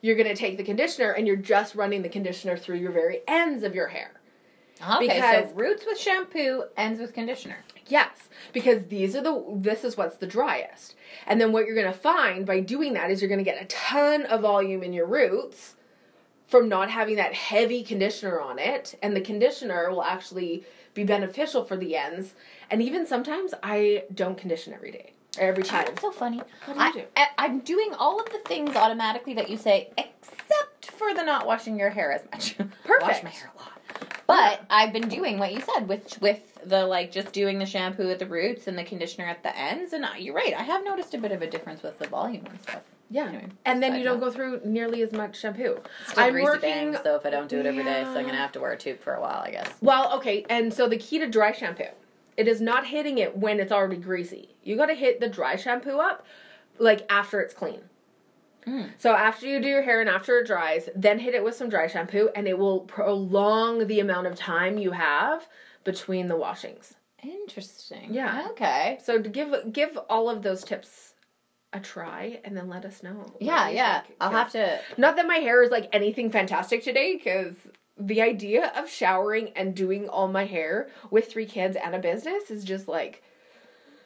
you're 0.00 0.16
going 0.16 0.28
to 0.28 0.34
take 0.34 0.56
the 0.56 0.64
conditioner 0.64 1.12
and 1.12 1.26
you're 1.26 1.36
just 1.36 1.74
running 1.74 2.02
the 2.02 2.08
conditioner 2.08 2.56
through 2.56 2.76
your 2.76 2.92
very 2.92 3.20
ends 3.26 3.64
of 3.64 3.74
your 3.74 3.88
hair 3.88 4.12
oh, 4.82 4.96
Okay, 4.96 5.14
Because- 5.14 5.50
so 5.50 5.54
roots 5.54 5.84
with 5.86 5.98
shampoo, 5.98 6.64
ends 6.76 7.00
with 7.00 7.12
conditioner. 7.12 7.64
Yes, 7.86 8.28
because 8.52 8.84
these 8.86 9.16
are 9.16 9.22
the 9.22 9.42
this 9.56 9.82
is 9.82 9.96
what's 9.96 10.18
the 10.18 10.26
driest. 10.26 10.94
And 11.26 11.40
then 11.40 11.52
what 11.52 11.64
you're 11.64 11.74
going 11.74 11.90
to 11.90 11.98
find 11.98 12.44
by 12.44 12.60
doing 12.60 12.92
that 12.92 13.10
is 13.10 13.22
you're 13.22 13.30
going 13.30 13.38
to 13.38 13.44
get 13.44 13.62
a 13.62 13.66
ton 13.66 14.24
of 14.26 14.42
volume 14.42 14.82
in 14.82 14.92
your 14.92 15.06
roots 15.06 15.74
from 16.46 16.68
not 16.68 16.90
having 16.90 17.16
that 17.16 17.32
heavy 17.34 17.82
conditioner 17.82 18.40
on 18.40 18.58
it 18.58 18.94
and 19.02 19.16
the 19.16 19.20
conditioner 19.20 19.90
will 19.90 20.02
actually 20.02 20.64
be 20.94 21.04
beneficial 21.04 21.64
for 21.64 21.76
the 21.76 21.96
ends. 21.96 22.34
And 22.70 22.82
even 22.82 23.06
sometimes 23.06 23.54
I 23.62 24.04
don't 24.14 24.36
condition 24.36 24.74
every 24.74 24.90
day 24.90 25.12
every 25.38 25.62
time. 25.62 25.86
That's 25.86 26.00
so 26.00 26.10
funny. 26.10 26.38
What 26.38 26.66
do 26.66 26.72
you 26.72 26.80
I, 26.80 26.92
do? 26.92 27.02
I, 27.16 27.26
I'm 27.38 27.60
doing 27.60 27.94
all 27.94 28.20
of 28.20 28.30
the 28.30 28.38
things 28.40 28.76
automatically 28.76 29.34
that 29.34 29.48
you 29.48 29.56
say, 29.56 29.90
except 29.96 30.90
for 30.92 31.14
the 31.14 31.22
not 31.22 31.46
washing 31.46 31.78
your 31.78 31.90
hair 31.90 32.12
as 32.12 32.22
much. 32.32 32.56
Perfect. 32.84 33.02
Wash 33.02 33.22
my 33.22 33.30
hair 33.30 33.50
a 33.54 33.58
lot. 33.58 33.72
But 34.26 34.62
I've 34.68 34.92
been 34.92 35.08
doing 35.08 35.38
what 35.38 35.54
you 35.54 35.60
said 35.60 35.88
with 35.88 36.20
with 36.20 36.58
the 36.64 36.86
like 36.86 37.10
just 37.10 37.32
doing 37.32 37.58
the 37.58 37.66
shampoo 37.66 38.10
at 38.10 38.18
the 38.18 38.26
roots 38.26 38.66
and 38.66 38.76
the 38.76 38.84
conditioner 38.84 39.26
at 39.26 39.42
the 39.42 39.56
ends. 39.56 39.94
And 39.94 40.04
I, 40.04 40.18
you're 40.18 40.34
right. 40.34 40.52
I 40.54 40.62
have 40.62 40.84
noticed 40.84 41.14
a 41.14 41.18
bit 41.18 41.32
of 41.32 41.40
a 41.40 41.48
difference 41.48 41.82
with 41.82 41.98
the 41.98 42.06
volume 42.08 42.44
and 42.46 42.60
stuff. 42.60 42.82
Yeah. 43.10 43.28
Anyway, 43.28 43.48
and 43.64 43.82
then 43.82 43.96
you 43.96 44.04
don't 44.04 44.20
note. 44.20 44.26
go 44.26 44.30
through 44.30 44.60
nearly 44.64 45.02
as 45.02 45.12
much 45.12 45.40
shampoo. 45.40 45.80
Still 46.08 46.24
I'm 46.24 46.34
working 46.34 46.60
bangs, 46.60 46.98
though 47.02 47.16
if 47.16 47.24
I 47.24 47.30
don't 47.30 47.48
do 47.48 47.58
it 47.58 47.64
every 47.64 47.82
day, 47.82 48.04
so 48.04 48.18
I'm 48.18 48.26
gonna 48.26 48.36
have 48.36 48.52
to 48.52 48.60
wear 48.60 48.72
a 48.72 48.76
tube 48.76 49.00
for 49.00 49.14
a 49.14 49.20
while, 49.20 49.42
I 49.42 49.50
guess. 49.50 49.70
Well, 49.80 50.14
okay, 50.18 50.44
and 50.50 50.72
so 50.72 50.88
the 50.88 50.98
key 50.98 51.18
to 51.20 51.26
dry 51.26 51.52
shampoo, 51.52 51.84
it 52.38 52.48
is 52.48 52.60
not 52.60 52.86
hitting 52.86 53.18
it 53.18 53.36
when 53.36 53.58
it's 53.58 53.72
already 53.72 53.96
greasy. 53.96 54.56
You 54.62 54.76
got 54.76 54.86
to 54.86 54.94
hit 54.94 55.20
the 55.20 55.28
dry 55.28 55.56
shampoo 55.56 55.98
up 55.98 56.24
like 56.78 57.04
after 57.10 57.40
it's 57.40 57.52
clean. 57.52 57.80
Mm. 58.64 58.90
So 58.96 59.12
after 59.12 59.46
you 59.46 59.60
do 59.60 59.68
your 59.68 59.82
hair 59.82 60.00
and 60.00 60.08
after 60.08 60.38
it 60.38 60.46
dries, 60.46 60.88
then 60.94 61.18
hit 61.18 61.34
it 61.34 61.42
with 61.42 61.56
some 61.56 61.68
dry 61.68 61.88
shampoo 61.88 62.30
and 62.36 62.46
it 62.46 62.56
will 62.56 62.80
prolong 62.80 63.88
the 63.88 63.98
amount 63.98 64.28
of 64.28 64.36
time 64.36 64.78
you 64.78 64.92
have 64.92 65.48
between 65.82 66.28
the 66.28 66.36
washings. 66.36 66.94
Interesting. 67.24 68.14
Yeah. 68.14 68.46
Okay. 68.50 69.00
So 69.02 69.20
to 69.20 69.28
give 69.28 69.72
give 69.72 69.98
all 70.08 70.30
of 70.30 70.42
those 70.42 70.62
tips 70.62 71.14
a 71.72 71.80
try, 71.80 72.40
and 72.44 72.56
then 72.56 72.68
let 72.68 72.84
us 72.84 73.02
know. 73.02 73.26
Yeah, 73.40 73.68
yeah. 73.68 74.00
think. 74.00 74.16
I'll 74.20 74.30
have 74.30 74.52
to. 74.52 74.80
Not 74.96 75.16
that 75.16 75.26
my 75.26 75.36
hair 75.36 75.62
is 75.62 75.70
like 75.70 75.88
anything 75.92 76.30
fantastic 76.30 76.82
today, 76.82 77.16
because 77.16 77.54
the 77.98 78.22
idea 78.22 78.72
of 78.76 78.88
showering 78.88 79.50
and 79.56 79.74
doing 79.74 80.08
all 80.08 80.28
my 80.28 80.44
hair 80.46 80.88
with 81.10 81.30
three 81.30 81.46
kids 81.46 81.76
and 81.76 81.94
a 81.94 81.98
business 81.98 82.50
is 82.50 82.64
just 82.64 82.86
like, 82.88 83.22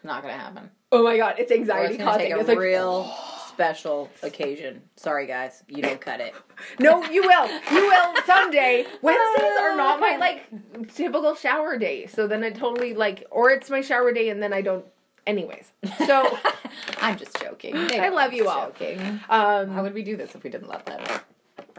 Not 0.02 0.22
gonna 0.22 0.34
happen. 0.34 0.70
oh 0.90 1.02
my 1.02 1.16
god, 1.16 1.36
it's 1.38 1.52
anxiety 1.52 1.94
it's 1.94 2.02
causing. 2.04 2.22
take 2.26 2.34
a 2.34 2.38
It's 2.38 2.48
like, 2.48 2.58
real 2.58 3.12
special 3.48 4.08
occasion. 4.22 4.80
Sorry, 4.96 5.26
guys, 5.26 5.62
you 5.68 5.82
don't 5.82 6.00
cut 6.00 6.20
it. 6.20 6.34
no, 6.78 7.04
you 7.10 7.22
will, 7.22 7.46
you 7.70 7.86
will 7.86 8.14
someday. 8.24 8.86
Wednesdays 9.02 9.58
are 9.60 9.76
not 9.76 10.00
my 10.00 10.16
like 10.20 10.94
typical 10.94 11.34
shower 11.34 11.76
day, 11.76 12.06
so 12.06 12.26
then 12.26 12.42
I 12.42 12.50
totally 12.50 12.94
like, 12.94 13.26
or 13.30 13.50
it's 13.50 13.68
my 13.68 13.82
shower 13.82 14.12
day 14.12 14.30
and 14.30 14.42
then 14.42 14.52
I 14.54 14.62
don't. 14.62 14.84
Anyways, 15.26 15.70
so 16.06 16.38
I'm 17.00 17.16
just 17.18 17.38
joking. 17.40 17.76
I 17.76 18.08
love 18.08 18.32
you 18.32 18.48
all. 18.48 18.68
Joking. 18.70 19.20
um, 19.28 19.70
How 19.70 19.82
would 19.82 19.94
we 19.94 20.02
do 20.02 20.16
this 20.16 20.34
if 20.34 20.42
we 20.42 20.50
didn't 20.50 20.68
love 20.68 20.84
them? 20.86 21.00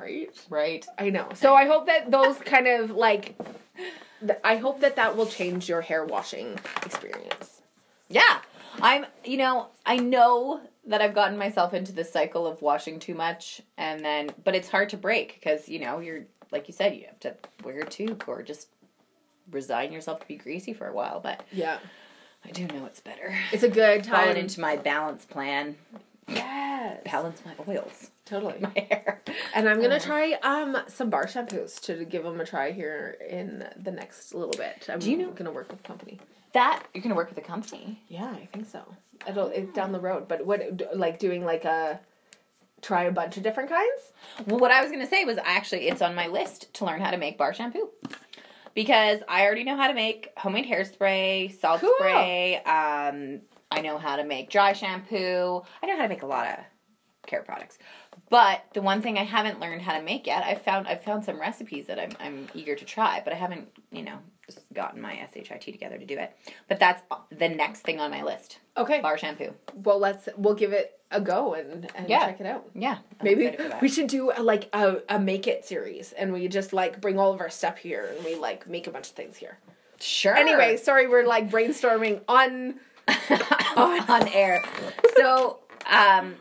Right. 0.03 0.45
Right. 0.49 0.85
I 0.99 1.09
know. 1.09 1.29
So 1.33 1.53
I 1.55 1.65
hope 1.65 1.87
that 1.87 2.11
those 2.11 2.37
kind 2.39 2.67
of 2.67 2.91
like, 2.91 3.35
th- 4.19 4.39
I 4.43 4.57
hope 4.57 4.81
that 4.81 4.95
that 4.97 5.15
will 5.17 5.25
change 5.25 5.67
your 5.69 5.81
hair 5.81 6.05
washing 6.05 6.59
experience. 6.85 7.61
Yeah. 8.09 8.39
I'm, 8.81 9.05
you 9.23 9.37
know, 9.37 9.67
I 9.85 9.97
know 9.97 10.61
that 10.87 11.01
I've 11.01 11.13
gotten 11.15 11.37
myself 11.37 11.73
into 11.73 11.91
this 11.93 12.11
cycle 12.11 12.45
of 12.47 12.61
washing 12.61 12.99
too 12.99 13.13
much 13.15 13.61
and 13.77 14.03
then, 14.03 14.31
but 14.43 14.55
it's 14.55 14.67
hard 14.69 14.89
to 14.89 14.97
break 14.97 15.35
because, 15.35 15.69
you 15.69 15.79
know, 15.79 15.99
you're, 15.99 16.23
like 16.51 16.67
you 16.67 16.73
said, 16.73 16.95
you 16.95 17.05
have 17.05 17.19
to 17.21 17.35
wear 17.63 17.79
a 17.79 17.85
tube 17.85 18.23
or 18.27 18.41
just 18.43 18.67
resign 19.51 19.91
yourself 19.91 20.19
to 20.21 20.27
be 20.27 20.35
greasy 20.35 20.73
for 20.73 20.87
a 20.87 20.93
while. 20.93 21.19
But 21.19 21.43
Yeah, 21.51 21.77
I 22.45 22.51
do 22.51 22.65
know 22.67 22.85
it's 22.85 22.99
better. 22.99 23.33
it's 23.51 23.63
a 23.63 23.69
good 23.69 24.03
time. 24.03 24.35
into 24.35 24.59
my 24.59 24.75
balance 24.75 25.25
plan. 25.25 25.75
Yes, 26.27 27.01
Balance 27.05 27.41
my 27.45 27.53
oils, 27.67 28.11
totally. 28.25 28.55
my 28.61 28.71
hair. 28.89 29.21
And 29.55 29.67
I'm 29.69 29.81
gonna 29.81 29.95
Uh. 29.95 29.99
try 29.99 30.33
um 30.43 30.77
some 30.87 31.09
bar 31.09 31.25
shampoos 31.25 31.79
to 31.81 32.05
give 32.05 32.23
them 32.23 32.39
a 32.39 32.45
try 32.45 32.71
here 32.71 33.17
in 33.29 33.67
the 33.77 33.91
next 33.91 34.33
little 34.33 34.53
bit. 34.57 34.87
I'm 34.89 34.99
Do 34.99 35.09
you 35.11 35.17
know- 35.17 35.31
gonna 35.31 35.51
work 35.51 35.69
with 35.71 35.79
a 35.79 35.83
company. 35.83 36.19
That, 36.53 36.83
you're 36.93 37.01
going 37.01 37.09
to 37.09 37.15
work 37.15 37.29
with 37.29 37.37
a 37.39 37.41
company. 37.41 37.99
Yeah, 38.09 38.29
I 38.29 38.47
think 38.53 38.69
so. 38.69 38.83
It'll 39.27 39.47
it's 39.47 39.73
down 39.73 39.91
the 39.91 39.99
road, 39.99 40.27
but 40.27 40.45
what 40.45 40.61
like 40.93 41.17
doing 41.17 41.43
like 41.43 41.65
a 41.65 41.99
try 42.83 43.05
a 43.05 43.11
bunch 43.11 43.37
of 43.37 43.43
different 43.43 43.69
kinds? 43.71 44.01
Well, 44.45 44.59
what 44.59 44.69
I 44.69 44.83
was 44.83 44.91
gonna 44.91 45.07
say 45.07 45.25
was 45.25 45.39
actually 45.43 45.87
it's 45.87 46.03
on 46.03 46.13
my 46.13 46.27
list 46.27 46.71
to 46.75 46.85
learn 46.85 47.01
how 47.01 47.09
to 47.09 47.17
make 47.17 47.39
bar 47.39 47.55
shampoo. 47.55 47.89
Because 48.75 49.21
I 49.27 49.45
already 49.45 49.63
know 49.63 49.75
how 49.75 49.87
to 49.87 49.95
make 49.95 50.29
homemade 50.37 50.65
hairspray, 50.67 51.59
salt 51.59 51.81
Cool. 51.81 51.93
spray. 51.97 52.57
Um, 52.63 53.41
I 53.73 53.81
know 53.81 53.97
how 53.97 54.15
to 54.15 54.23
make 54.23 54.49
dry 54.49 54.73
shampoo. 54.73 55.61
I 55.81 55.85
know 55.87 55.95
how 55.97 56.03
to 56.03 56.09
make 56.09 56.23
a 56.23 56.27
lot 56.27 56.47
of 56.47 56.59
care 57.25 57.41
products. 57.41 57.77
But 58.29 58.65
the 58.73 58.81
one 58.81 59.01
thing 59.01 59.17
I 59.17 59.23
haven't 59.23 59.59
learned 59.59 59.81
how 59.81 59.97
to 59.97 60.03
make 60.03 60.27
yet, 60.27 60.43
I 60.43 60.55
found 60.55 60.87
I've 60.87 61.03
found 61.03 61.25
some 61.25 61.39
recipes 61.39 61.87
that 61.87 61.99
I'm 61.99 62.11
I'm 62.19 62.47
eager 62.53 62.75
to 62.75 62.85
try, 62.85 63.21
but 63.23 63.33
I 63.33 63.35
haven't 63.35 63.67
you 63.91 64.03
know 64.03 64.17
just 64.45 64.61
gotten 64.73 65.01
my 65.01 65.27
shit 65.33 65.61
together 65.61 65.97
to 65.97 66.05
do 66.05 66.17
it. 66.17 66.35
But 66.67 66.79
that's 66.79 67.01
the 67.31 67.49
next 67.49 67.81
thing 67.81 67.99
on 67.99 68.11
my 68.11 68.23
list: 68.23 68.59
Okay. 68.77 69.01
bar 69.01 69.17
shampoo. 69.17 69.53
Well, 69.73 69.99
let's 69.99 70.29
we'll 70.37 70.55
give 70.55 70.73
it 70.73 70.99
a 71.11 71.21
go 71.21 71.53
and, 71.53 71.89
and 71.95 72.09
Yeah. 72.09 72.25
check 72.25 72.39
it 72.41 72.45
out. 72.47 72.69
Yeah, 72.73 72.97
I'm 73.19 73.23
Maybe 73.23 73.45
excited 73.45 73.63
for 73.63 73.69
that. 73.69 73.81
we 73.81 73.87
should 73.89 74.07
do 74.07 74.31
a, 74.35 74.41
like 74.41 74.67
a, 74.73 74.97
a 75.09 75.19
make 75.19 75.47
it 75.47 75.63
series 75.63 76.11
and 76.11 76.33
we 76.33 76.47
just 76.47 76.73
like 76.73 76.99
bring 76.99 77.19
all 77.19 77.31
of 77.33 77.39
our 77.39 77.49
stuff 77.51 77.77
here 77.77 78.11
and 78.15 78.25
we 78.25 78.35
like 78.35 78.67
make 78.67 78.87
a 78.87 78.91
bunch 78.91 79.09
of 79.09 79.15
things 79.15 79.37
here. 79.37 79.59
sure. 79.99 80.35
Anyway, 80.35 80.75
sorry 80.77 81.07
we're 81.07 81.25
like 81.25 81.49
brainstorming 81.49 82.21
on 82.27 82.79
on 83.77 84.27
air. 84.29 84.63
So, 85.17 85.59
um, 85.85 86.35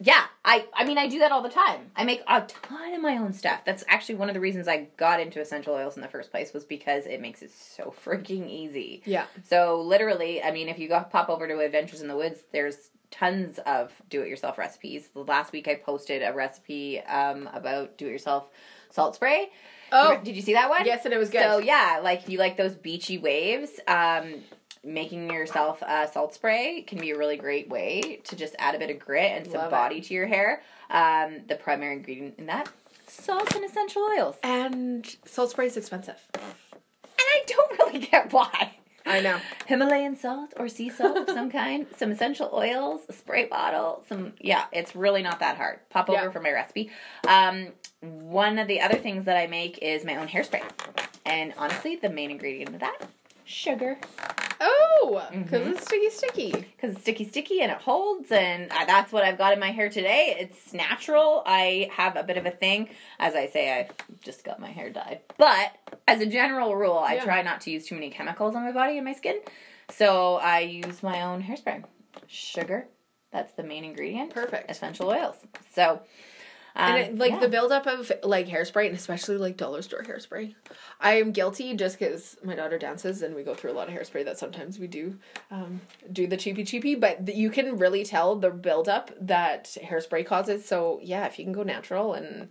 yeah, 0.00 0.24
I 0.44 0.66
I 0.74 0.84
mean 0.84 0.98
I 0.98 1.08
do 1.08 1.20
that 1.20 1.32
all 1.32 1.42
the 1.42 1.48
time. 1.48 1.90
I 1.96 2.04
make 2.04 2.22
a 2.26 2.40
ton 2.42 2.94
of 2.94 3.00
my 3.00 3.16
own 3.16 3.32
stuff. 3.32 3.60
That's 3.64 3.84
actually 3.88 4.16
one 4.16 4.28
of 4.28 4.34
the 4.34 4.40
reasons 4.40 4.66
I 4.66 4.88
got 4.96 5.20
into 5.20 5.40
essential 5.40 5.74
oils 5.74 5.96
in 5.96 6.02
the 6.02 6.08
first 6.08 6.30
place 6.30 6.52
was 6.52 6.64
because 6.64 7.06
it 7.06 7.20
makes 7.20 7.42
it 7.42 7.52
so 7.52 7.94
freaking 8.04 8.48
easy. 8.48 9.02
Yeah. 9.04 9.26
So 9.44 9.80
literally, 9.80 10.42
I 10.42 10.50
mean, 10.50 10.68
if 10.68 10.78
you 10.78 10.88
go 10.88 11.00
pop 11.10 11.28
over 11.28 11.46
to 11.46 11.58
Adventures 11.60 12.00
in 12.00 12.08
the 12.08 12.16
Woods, 12.16 12.40
there's 12.52 12.90
tons 13.10 13.60
of 13.60 13.92
do-it-yourself 14.10 14.58
recipes. 14.58 15.08
The 15.14 15.20
last 15.20 15.52
week 15.52 15.68
I 15.68 15.76
posted 15.76 16.22
a 16.22 16.32
recipe 16.32 17.00
um, 17.00 17.48
about 17.52 17.96
do-it-yourself 17.96 18.48
salt 18.90 19.14
spray. 19.14 19.50
Oh. 19.92 20.20
did 20.22 20.34
you 20.34 20.42
see 20.42 20.54
that 20.54 20.68
one? 20.68 20.84
Yes, 20.84 21.04
and 21.04 21.14
it 21.14 21.18
was 21.18 21.30
good. 21.30 21.42
So 21.42 21.58
yeah, 21.58 22.00
like 22.02 22.28
you 22.28 22.38
like 22.38 22.56
those 22.56 22.74
beachy 22.74 23.18
waves, 23.18 23.70
um, 23.86 24.42
making 24.84 25.30
yourself 25.30 25.82
a 25.82 26.08
salt 26.12 26.34
spray 26.34 26.82
can 26.82 26.98
be 26.98 27.10
a 27.10 27.18
really 27.18 27.36
great 27.36 27.68
way 27.68 28.20
to 28.24 28.36
just 28.36 28.54
add 28.58 28.74
a 28.74 28.78
bit 28.78 28.90
of 28.90 28.98
grit 28.98 29.32
and 29.32 29.46
some 29.46 29.54
Love 29.60 29.68
it. 29.68 29.70
body 29.70 30.00
to 30.00 30.14
your 30.14 30.26
hair. 30.26 30.62
Um, 30.90 31.40
the 31.48 31.54
primary 31.56 31.94
ingredient 31.96 32.34
in 32.38 32.46
that 32.46 32.68
salt 33.06 33.54
and 33.54 33.64
essential 33.64 34.02
oils, 34.02 34.36
and 34.42 35.16
salt 35.24 35.50
spray 35.50 35.66
is 35.66 35.76
expensive. 35.76 36.16
and 36.34 36.42
I 37.18 37.42
don't 37.46 37.78
really 37.78 38.06
get 38.06 38.32
why. 38.32 38.74
I 39.06 39.20
know. 39.20 39.38
Himalayan 39.66 40.16
salt 40.16 40.54
or 40.56 40.66
sea 40.68 40.88
salt 40.88 41.16
of 41.16 41.28
some 41.28 41.50
kind, 41.50 41.86
some 41.96 42.10
essential 42.10 42.50
oils, 42.54 43.02
a 43.08 43.12
spray 43.12 43.44
bottle, 43.44 44.02
some 44.08 44.32
yeah, 44.40 44.64
it's 44.72 44.96
really 44.96 45.22
not 45.22 45.40
that 45.40 45.56
hard. 45.58 45.80
Pop 45.90 46.08
over 46.08 46.18
Yeah. 46.22 46.30
for 46.30 46.40
my 46.40 46.50
recipe. 46.52 46.90
Um, 47.28 47.68
one 48.00 48.58
of 48.58 48.66
the 48.66 48.80
other 48.80 48.96
things 48.96 49.26
that 49.26 49.36
I 49.36 49.46
make 49.46 49.78
is 49.82 50.04
my 50.04 50.16
own 50.16 50.28
hairspray, 50.28 50.62
and 51.26 51.52
honestly, 51.58 51.96
the 51.96 52.08
main 52.10 52.30
ingredient 52.30 52.74
of 52.74 52.80
that 52.80 52.98
sugar 53.44 53.98
Oh, 54.60 55.26
because 55.30 55.62
Mhm. 55.66 55.72
it's 55.72 55.82
sticky 55.84 56.10
sticky. 56.10 56.50
because 56.52 56.92
it's 56.92 57.00
sticky, 57.02 57.28
sticky, 57.28 57.60
and 57.60 57.70
it 57.72 57.78
holds. 57.78 58.30
And 58.32 58.70
uh, 58.72 58.84
that's 58.86 59.12
what 59.12 59.24
I've 59.24 59.36
got 59.36 59.52
in 59.52 59.58
my 59.60 59.72
hair 59.72 59.90
today. 59.90 60.36
It's 60.38 60.72
natural. 60.72 61.42
I 61.44 61.90
have 61.92 62.16
a 62.16 62.22
bit 62.22 62.36
of 62.38 62.46
a 62.46 62.50
thing, 62.50 62.88
as 63.18 63.34
I 63.34 63.46
say, 63.48 63.72
I 63.80 63.88
just 64.22 64.44
got 64.44 64.60
my 64.60 64.70
hair 64.70 64.90
dyed. 64.90 65.20
But 65.36 65.72
as 66.08 66.20
a 66.20 66.26
general 66.26 66.76
rule, 66.76 66.96
I 66.98 67.14
Yeah. 67.16 67.24
try 67.24 67.42
not 67.42 67.60
to 67.62 67.70
use 67.70 67.86
too 67.86 67.94
many 67.96 68.10
chemicals 68.10 68.54
on 68.54 68.62
my 68.64 68.72
body 68.72 68.96
and 68.96 69.04
my 69.04 69.12
skin. 69.12 69.40
So 69.90 70.36
I 70.36 70.60
use 70.60 71.02
my 71.02 71.22
own 71.22 71.42
hairspray. 71.42 71.84
Sugar, 72.26 72.86
that's 73.32 73.52
the 73.54 73.64
main 73.64 73.84
ingredient. 73.84 74.30
Perfect. 74.32 74.70
Essential 74.70 75.10
oils. 75.10 75.36
So, 75.74 76.00
um, 76.76 76.90
and 76.90 76.98
it, 76.98 77.18
like 77.18 77.32
yeah. 77.32 77.40
the 77.40 77.48
buildup 77.48 77.86
of 77.86 78.10
like 78.22 78.48
hairspray 78.48 78.86
and 78.86 78.96
especially 78.96 79.36
like 79.36 79.56
dollar 79.56 79.82
store 79.82 80.02
hairspray 80.02 80.54
i 81.00 81.14
am 81.14 81.32
guilty 81.32 81.74
just 81.74 81.98
because 81.98 82.36
my 82.42 82.54
daughter 82.54 82.78
dances 82.78 83.22
and 83.22 83.34
we 83.34 83.42
go 83.42 83.54
through 83.54 83.70
a 83.70 83.74
lot 83.74 83.88
of 83.88 83.94
hairspray 83.94 84.24
that 84.24 84.38
sometimes 84.38 84.78
we 84.78 84.86
do 84.86 85.18
um, 85.50 85.80
do 86.12 86.26
the 86.26 86.36
cheapy 86.36 86.64
cheapy 86.64 86.94
but 86.94 87.34
you 87.34 87.50
can 87.50 87.78
really 87.78 88.04
tell 88.04 88.36
the 88.36 88.50
buildup 88.50 89.10
that 89.20 89.76
hairspray 89.82 90.24
causes 90.26 90.64
so 90.64 90.98
yeah 91.02 91.26
if 91.26 91.38
you 91.38 91.44
can 91.44 91.52
go 91.52 91.62
natural 91.62 92.14
and 92.14 92.48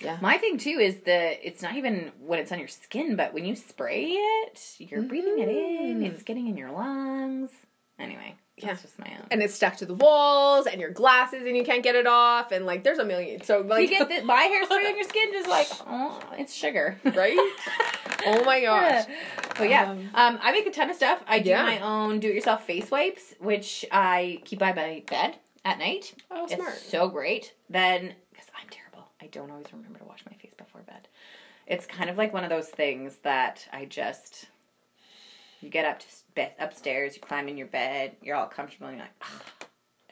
yeah 0.00 0.18
My 0.20 0.38
thing 0.38 0.58
too 0.58 0.78
is 0.80 0.96
the 1.00 1.46
it's 1.46 1.62
not 1.62 1.76
even 1.76 2.12
when 2.20 2.38
it's 2.38 2.52
on 2.52 2.58
your 2.58 2.68
skin, 2.68 3.16
but 3.16 3.32
when 3.32 3.44
you 3.44 3.56
spray 3.56 4.04
it, 4.04 4.76
you're 4.78 5.02
breathing 5.02 5.38
it 5.38 5.48
in. 5.48 6.00
Mm. 6.00 6.04
It's 6.04 6.22
getting 6.22 6.46
in 6.46 6.56
your 6.56 6.70
lungs. 6.70 7.50
Anyway, 7.98 8.36
Yeah. 8.62 8.68
that's 8.70 8.82
just 8.82 8.98
my 8.98 9.06
own. 9.06 9.26
and 9.30 9.42
it's 9.42 9.54
stuck 9.54 9.76
to 9.78 9.86
the 9.86 9.94
walls 9.94 10.66
and 10.66 10.80
your 10.80 10.90
glasses 10.90 11.42
and 11.46 11.56
you 11.56 11.64
can't 11.64 11.82
get 11.82 11.94
it 11.94 12.06
off 12.06 12.52
and 12.52 12.66
like 12.66 12.84
there's 12.84 12.98
a 12.98 13.04
million 13.04 13.42
so 13.42 13.60
like 13.60 13.82
you 13.82 13.88
get 13.98 14.08
the, 14.08 14.22
my 14.22 14.44
hairspray 14.46 14.88
on 14.88 14.96
your 14.96 15.04
skin, 15.08 15.30
just 15.32 15.48
like 15.48 15.68
oh, 15.86 16.20
it's 16.38 16.54
sugar, 16.54 16.98
right 17.04 17.36
oh 18.26 18.44
my 18.44 18.60
gosh 18.60 19.04
But 19.56 19.68
yeah, 19.70 19.90
Um, 19.90 20.10
um, 20.14 20.38
I 20.42 20.52
make 20.52 20.66
a 20.66 20.70
ton 20.70 20.90
of 20.90 20.96
stuff. 20.96 21.20
I 21.26 21.38
do 21.40 21.50
Yeah. 21.50 21.62
my 21.62 21.80
own 21.80 22.20
do-it-yourself 22.20 22.64
face 22.64 22.90
wipes, 22.90 23.34
which 23.40 23.84
I 23.90 24.40
keep 24.44 24.58
by 24.60 24.72
my 24.72 25.02
bed 25.08 25.36
at 25.64 25.78
night. 25.78 26.14
oh 26.30 26.46
smart 26.46 26.74
It's 26.74 26.82
so 26.90 27.08
great. 27.08 27.54
Then, 27.68 28.14
because 28.30 28.46
I'm 28.60 28.68
terrible, 28.70 29.08
I 29.20 29.26
don't 29.26 29.50
always 29.50 29.66
remember 29.72 29.98
to 29.98 30.04
wash 30.04 30.20
my 30.30 30.36
face 30.36 30.54
before 30.56 30.82
bed. 30.82 31.08
It's 31.66 31.86
kind 31.86 32.08
of 32.08 32.16
like 32.16 32.32
one 32.32 32.44
of 32.44 32.50
those 32.50 32.68
things 32.68 33.16
that 33.24 33.66
I 33.72 33.84
just. 33.84 34.46
You 35.60 35.68
get 35.70 35.84
up 35.84 35.98
to 35.98 36.06
sp- 36.38 36.56
upstairs, 36.58 37.16
you 37.16 37.22
climb 37.22 37.48
in 37.48 37.56
your 37.56 37.66
bed, 37.66 38.16
you're 38.22 38.36
all 38.36 38.46
comfortable, 38.46 38.86
and 38.88 38.96
you're 38.96 39.04
like, 39.06 39.14
"Ah, 39.22 39.42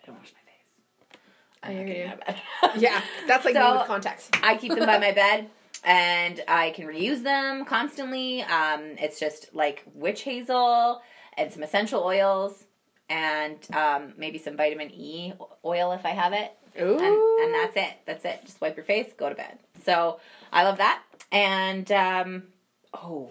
I 0.02 0.06
don't 0.06 0.16
wash 0.18 0.33
my 0.33 0.40
face. 0.40 1.21
I 1.62 1.68
I'm 1.71 1.76
not 1.76 1.87
hear 1.87 2.04
you. 2.04 2.11
out 2.12 2.26
bed. 2.26 2.40
yeah 2.80 3.00
that's 3.26 3.45
like 3.45 3.54
me 3.54 3.61
So- 3.61 3.78
with 3.78 3.87
contacts 3.87 4.28
I 4.42 4.56
keep 4.56 4.73
them 4.75 4.87
by 4.87 4.99
my 4.99 5.12
bed 5.25 5.49
and 5.85 6.40
I 6.49 6.71
can 6.71 6.87
reuse 6.87 7.23
them 7.23 7.64
constantly. 7.64 8.42
Um, 8.42 8.97
it's 8.99 9.21
just 9.21 9.54
like 9.54 9.85
witch 9.95 10.23
hazel 10.23 11.00
and 11.37 11.52
some 11.52 11.62
essential 11.62 12.02
oils 12.02 12.64
and 13.09 13.59
um, 13.73 14.14
maybe 14.16 14.38
some 14.38 14.56
vitamin 14.56 14.90
E 14.92 15.33
oil 15.64 15.92
if 15.92 16.04
I 16.04 16.11
have 16.11 16.33
it. 16.33 16.52
Ooh. 16.80 16.99
And, 16.99 17.04
and 17.45 17.54
that's 17.54 17.76
it. 17.76 17.95
That's 18.04 18.25
it. 18.25 18.40
Just 18.45 18.61
wipe 18.61 18.75
your 18.76 18.85
face, 18.85 19.12
go 19.16 19.28
to 19.28 19.35
bed. 19.37 19.59
So 19.85 20.18
I 20.52 20.64
love 20.64 20.78
that. 20.78 21.02
And 21.30 21.90
um, 21.92 22.42
oh, 22.92 23.30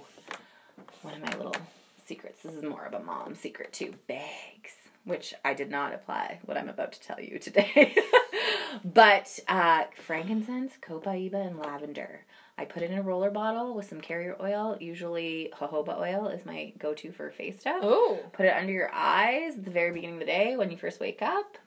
one 1.01 1.13
of 1.15 1.21
my 1.21 1.35
little 1.37 1.55
secrets. 2.05 2.43
This 2.43 2.53
is 2.53 2.63
more 2.63 2.85
of 2.85 2.93
a 2.93 3.03
mom 3.03 3.35
secret 3.35 3.73
too. 3.73 3.93
Bags, 4.07 4.73
which 5.03 5.33
I 5.43 5.53
did 5.53 5.69
not 5.69 5.93
apply 5.93 6.39
what 6.45 6.57
I'm 6.57 6.69
about 6.69 6.93
to 6.93 7.01
tell 7.01 7.19
you 7.19 7.39
today. 7.39 7.95
but 8.85 9.39
uh, 9.47 9.85
frankincense, 10.05 10.73
copaiba, 10.81 11.45
and 11.45 11.59
lavender. 11.59 12.21
I 12.57 12.63
put 12.63 12.83
it 12.83 12.91
in 12.91 12.97
a 12.97 13.03
roller 13.03 13.31
bottle 13.31 13.73
with 13.73 13.89
some 13.89 13.99
carrier 13.99 14.37
oil. 14.41 14.77
Usually, 14.79 15.51
jojoba 15.59 15.99
oil 15.99 16.27
is 16.27 16.45
my 16.45 16.71
go 16.77 16.93
to 16.93 17.11
for 17.11 17.31
face 17.31 17.59
stuff. 17.59 17.81
Oh. 17.81 18.19
Put 18.31 18.45
it 18.45 18.55
under 18.55 18.71
your 18.71 18.91
eyes 18.93 19.55
at 19.57 19.65
the 19.65 19.71
very 19.71 19.91
beginning 19.91 20.15
of 20.15 20.19
the 20.21 20.25
day 20.25 20.55
when 20.55 20.71
you 20.71 20.77
first 20.77 20.99
wake 20.99 21.21
up. 21.21 21.57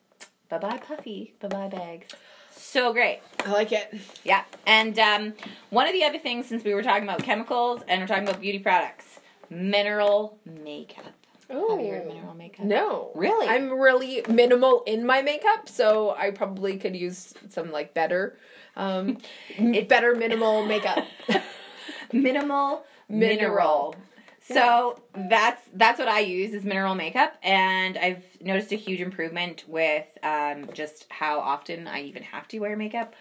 Bye 0.48 0.58
bye, 0.58 0.78
puffy. 0.78 1.34
Bye 1.40 1.48
bye, 1.48 1.68
bags. 1.68 2.14
So 2.50 2.92
great. 2.92 3.20
I 3.44 3.52
like 3.52 3.72
it. 3.72 3.94
Yeah. 4.24 4.44
And 4.66 4.98
um, 4.98 5.34
one 5.70 5.86
of 5.86 5.92
the 5.92 6.04
other 6.04 6.18
things, 6.18 6.46
since 6.46 6.64
we 6.64 6.74
were 6.74 6.82
talking 6.82 7.04
about 7.04 7.22
chemicals 7.22 7.82
and 7.86 8.00
we're 8.00 8.06
talking 8.06 8.26
about 8.26 8.40
beauty 8.40 8.58
products, 8.58 9.20
mineral 9.50 10.38
makeup. 10.44 11.12
Oh. 11.50 11.76
Have 11.76 11.84
you 11.86 11.92
heard 11.92 12.02
of 12.02 12.08
mineral 12.08 12.34
makeup? 12.34 12.66
No. 12.66 13.10
Really? 13.14 13.46
I'm 13.48 13.70
really 13.72 14.22
minimal 14.28 14.82
in 14.86 15.06
my 15.06 15.22
makeup, 15.22 15.68
so 15.68 16.14
I 16.16 16.30
probably 16.30 16.76
could 16.76 16.94
use 16.94 17.32
some 17.48 17.70
like 17.72 17.94
better 17.94 18.36
um 18.76 19.18
It- 19.58 19.88
better 19.88 20.14
minimal 20.14 20.66
makeup. 20.66 21.06
minimal 22.12 22.84
Mineral. 23.08 23.94
mineral. 23.94 23.96
So 24.40 25.00
that's 25.14 25.62
that's 25.74 25.98
what 25.98 26.08
I 26.08 26.20
use 26.20 26.54
is 26.54 26.64
mineral 26.64 26.94
makeup, 26.94 27.36
and 27.42 27.98
I've 27.98 28.22
noticed 28.40 28.72
a 28.72 28.76
huge 28.76 29.00
improvement 29.00 29.64
with 29.68 30.06
um, 30.22 30.70
just 30.72 31.04
how 31.10 31.38
often 31.40 31.86
I 31.86 32.02
even 32.02 32.22
have 32.22 32.48
to 32.48 32.58
wear 32.58 32.74
makeup. 32.76 33.14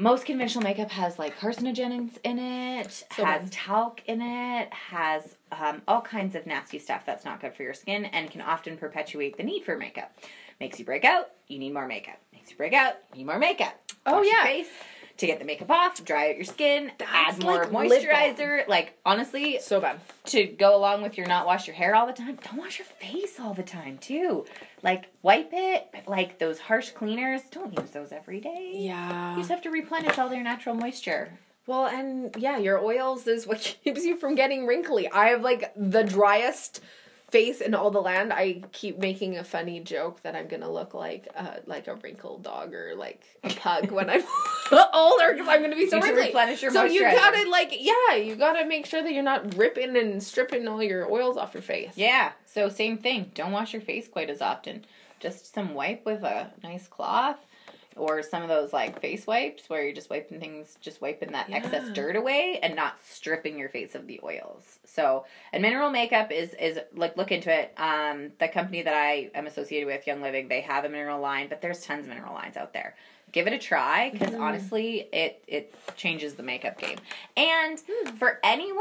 Most 0.00 0.26
conventional 0.26 0.62
makeup 0.62 0.92
has 0.92 1.18
like 1.18 1.36
carcinogens 1.40 2.18
in 2.22 2.38
it, 2.38 3.04
So 3.16 3.24
has 3.24 3.42
bad. 3.42 3.52
talc 3.52 4.00
in 4.06 4.22
it, 4.22 4.72
has 4.72 5.34
um, 5.50 5.82
all 5.88 6.00
kinds 6.00 6.36
of 6.36 6.46
nasty 6.46 6.78
stuff 6.78 7.04
that's 7.04 7.24
not 7.24 7.40
good 7.40 7.52
for 7.52 7.64
your 7.64 7.74
skin, 7.74 8.04
and 8.04 8.30
can 8.30 8.40
often 8.40 8.76
perpetuate 8.76 9.36
the 9.36 9.42
need 9.42 9.64
for 9.64 9.76
makeup. 9.76 10.12
Makes 10.60 10.78
you 10.78 10.84
break 10.84 11.04
out, 11.04 11.30
you 11.48 11.58
need 11.58 11.74
more 11.74 11.88
makeup. 11.88 12.20
Makes 12.32 12.52
you 12.52 12.56
break 12.56 12.74
out, 12.74 12.94
you 13.12 13.18
need 13.18 13.26
more 13.26 13.40
makeup. 13.40 13.74
Oh, 14.06 14.18
Wash 14.18 14.26
your 14.26 14.34
yeah. 14.36 14.44
To 15.18 15.26
get 15.26 15.38
the 15.38 15.44
makeup 15.44 15.70
off, 15.70 16.02
dry 16.04 16.30
out 16.30 16.36
your 16.36 16.44
skin, 16.44 16.92
add 17.00 17.42
more 17.42 17.66
like 17.66 17.70
moisturizer. 17.70 18.66
Like 18.68 18.98
honestly, 19.04 19.58
so 19.60 19.80
bad. 19.80 20.00
to 20.26 20.44
go 20.44 20.76
along 20.76 21.02
with 21.02 21.18
your 21.18 21.26
not 21.26 21.44
wash 21.44 21.66
your 21.66 21.76
hair 21.76 21.94
all 21.94 22.06
the 22.06 22.12
time, 22.12 22.38
don't 22.44 22.58
wash 22.58 22.78
your 22.78 22.86
face 22.86 23.38
all 23.40 23.52
the 23.52 23.62
time 23.62 23.98
too. 23.98 24.46
Like 24.82 25.06
wipe 25.22 25.50
it, 25.52 25.88
but 25.92 26.08
like 26.08 26.38
those 26.38 26.58
harsh 26.60 26.90
cleaners, 26.90 27.42
don't 27.50 27.76
use 27.78 27.90
those 27.90 28.12
every 28.12 28.40
day. 28.40 28.72
Yeah, 28.74 29.32
you 29.32 29.40
just 29.40 29.50
have 29.50 29.62
to 29.62 29.70
replenish 29.70 30.18
all 30.18 30.28
their 30.28 30.42
natural 30.42 30.74
moisture. 30.74 31.30
Well, 31.66 31.86
and 31.86 32.34
yeah, 32.38 32.56
your 32.56 32.78
oils 32.78 33.26
is 33.26 33.46
what 33.46 33.76
keeps 33.84 34.04
you 34.04 34.16
from 34.16 34.36
getting 34.36 34.66
wrinkly. 34.66 35.08
I 35.10 35.28
have 35.28 35.42
like 35.42 35.72
the 35.76 36.04
driest 36.04 36.80
face 37.30 37.60
in 37.60 37.74
all 37.74 37.90
the 37.90 38.00
land. 38.00 38.32
I 38.32 38.62
keep 38.72 38.98
making 38.98 39.36
a 39.36 39.44
funny 39.44 39.80
joke 39.80 40.22
that 40.22 40.34
I'm 40.34 40.48
gonna 40.48 40.70
look 40.70 40.94
like 40.94 41.28
uh, 41.36 41.56
like 41.66 41.86
a 41.86 41.94
wrinkled 41.96 42.42
dog 42.42 42.74
or 42.74 42.94
like 42.96 43.22
a 43.44 43.50
pug 43.50 43.90
when 43.90 44.08
I'm 44.08 44.22
older 44.94 45.32
because 45.34 45.48
I'm 45.48 45.60
gonna 45.62 45.76
be 45.76 45.88
so 45.88 45.96
You 45.96 46.02
wrinkly. 46.04 46.24
replenish 46.26 46.62
your 46.62 46.70
so 46.70 46.84
you 46.84 47.02
gotta 47.02 47.48
like 47.50 47.72
yeah, 47.78 48.16
you 48.16 48.34
gotta 48.36 48.64
make 48.66 48.86
sure 48.86 49.02
that 49.02 49.12
you're 49.12 49.22
not 49.22 49.54
ripping 49.56 49.96
and 49.96 50.22
stripping 50.22 50.66
all 50.66 50.82
your 50.82 51.10
oils 51.12 51.36
off 51.36 51.52
your 51.54 51.62
face. 51.62 51.92
Yeah. 51.96 52.32
So 52.46 52.68
same 52.68 52.98
thing. 52.98 53.30
Don't 53.34 53.52
wash 53.52 53.72
your 53.72 53.82
face 53.82 54.08
quite 54.08 54.30
as 54.30 54.40
often. 54.40 54.84
Just 55.20 55.52
some 55.52 55.74
wipe 55.74 56.04
with 56.06 56.22
a 56.22 56.50
nice 56.62 56.86
cloth. 56.86 57.38
Or 57.98 58.22
some 58.22 58.42
of 58.42 58.48
those 58.48 58.72
like 58.72 59.00
face 59.00 59.26
wipes 59.26 59.68
where 59.68 59.84
you're 59.84 59.94
just 59.94 60.10
wiping 60.10 60.40
things, 60.40 60.76
just 60.80 61.00
wiping 61.00 61.32
that 61.32 61.50
excess 61.50 61.90
dirt 61.90 62.16
away 62.16 62.58
and 62.62 62.74
not 62.74 62.98
stripping 63.04 63.58
your 63.58 63.68
face 63.68 63.94
of 63.94 64.06
the 64.06 64.20
oils. 64.22 64.78
So, 64.84 65.24
and 65.52 65.62
mineral 65.62 65.90
makeup 65.90 66.30
is 66.30 66.54
is 66.54 66.78
like 66.94 67.16
look 67.16 67.32
into 67.32 67.52
it. 67.52 67.72
Um, 67.76 68.32
the 68.38 68.48
company 68.48 68.82
that 68.82 68.94
I 68.94 69.30
am 69.34 69.46
associated 69.46 69.86
with, 69.86 70.06
Young 70.06 70.22
Living, 70.22 70.48
they 70.48 70.60
have 70.62 70.84
a 70.84 70.88
mineral 70.88 71.20
line, 71.20 71.48
but 71.48 71.60
there's 71.60 71.84
tons 71.84 72.04
of 72.04 72.08
mineral 72.08 72.34
lines 72.34 72.56
out 72.56 72.72
there. 72.72 72.94
Give 73.32 73.46
it 73.46 73.52
a 73.52 73.58
try 73.58 74.10
because 74.10 74.30
mm-hmm. 74.30 74.42
honestly, 74.42 75.08
it 75.12 75.42
it 75.46 75.74
changes 75.96 76.34
the 76.34 76.42
makeup 76.42 76.78
game. 76.78 76.98
And 77.36 77.80
hmm. 77.86 78.16
for 78.16 78.40
anyone 78.42 78.80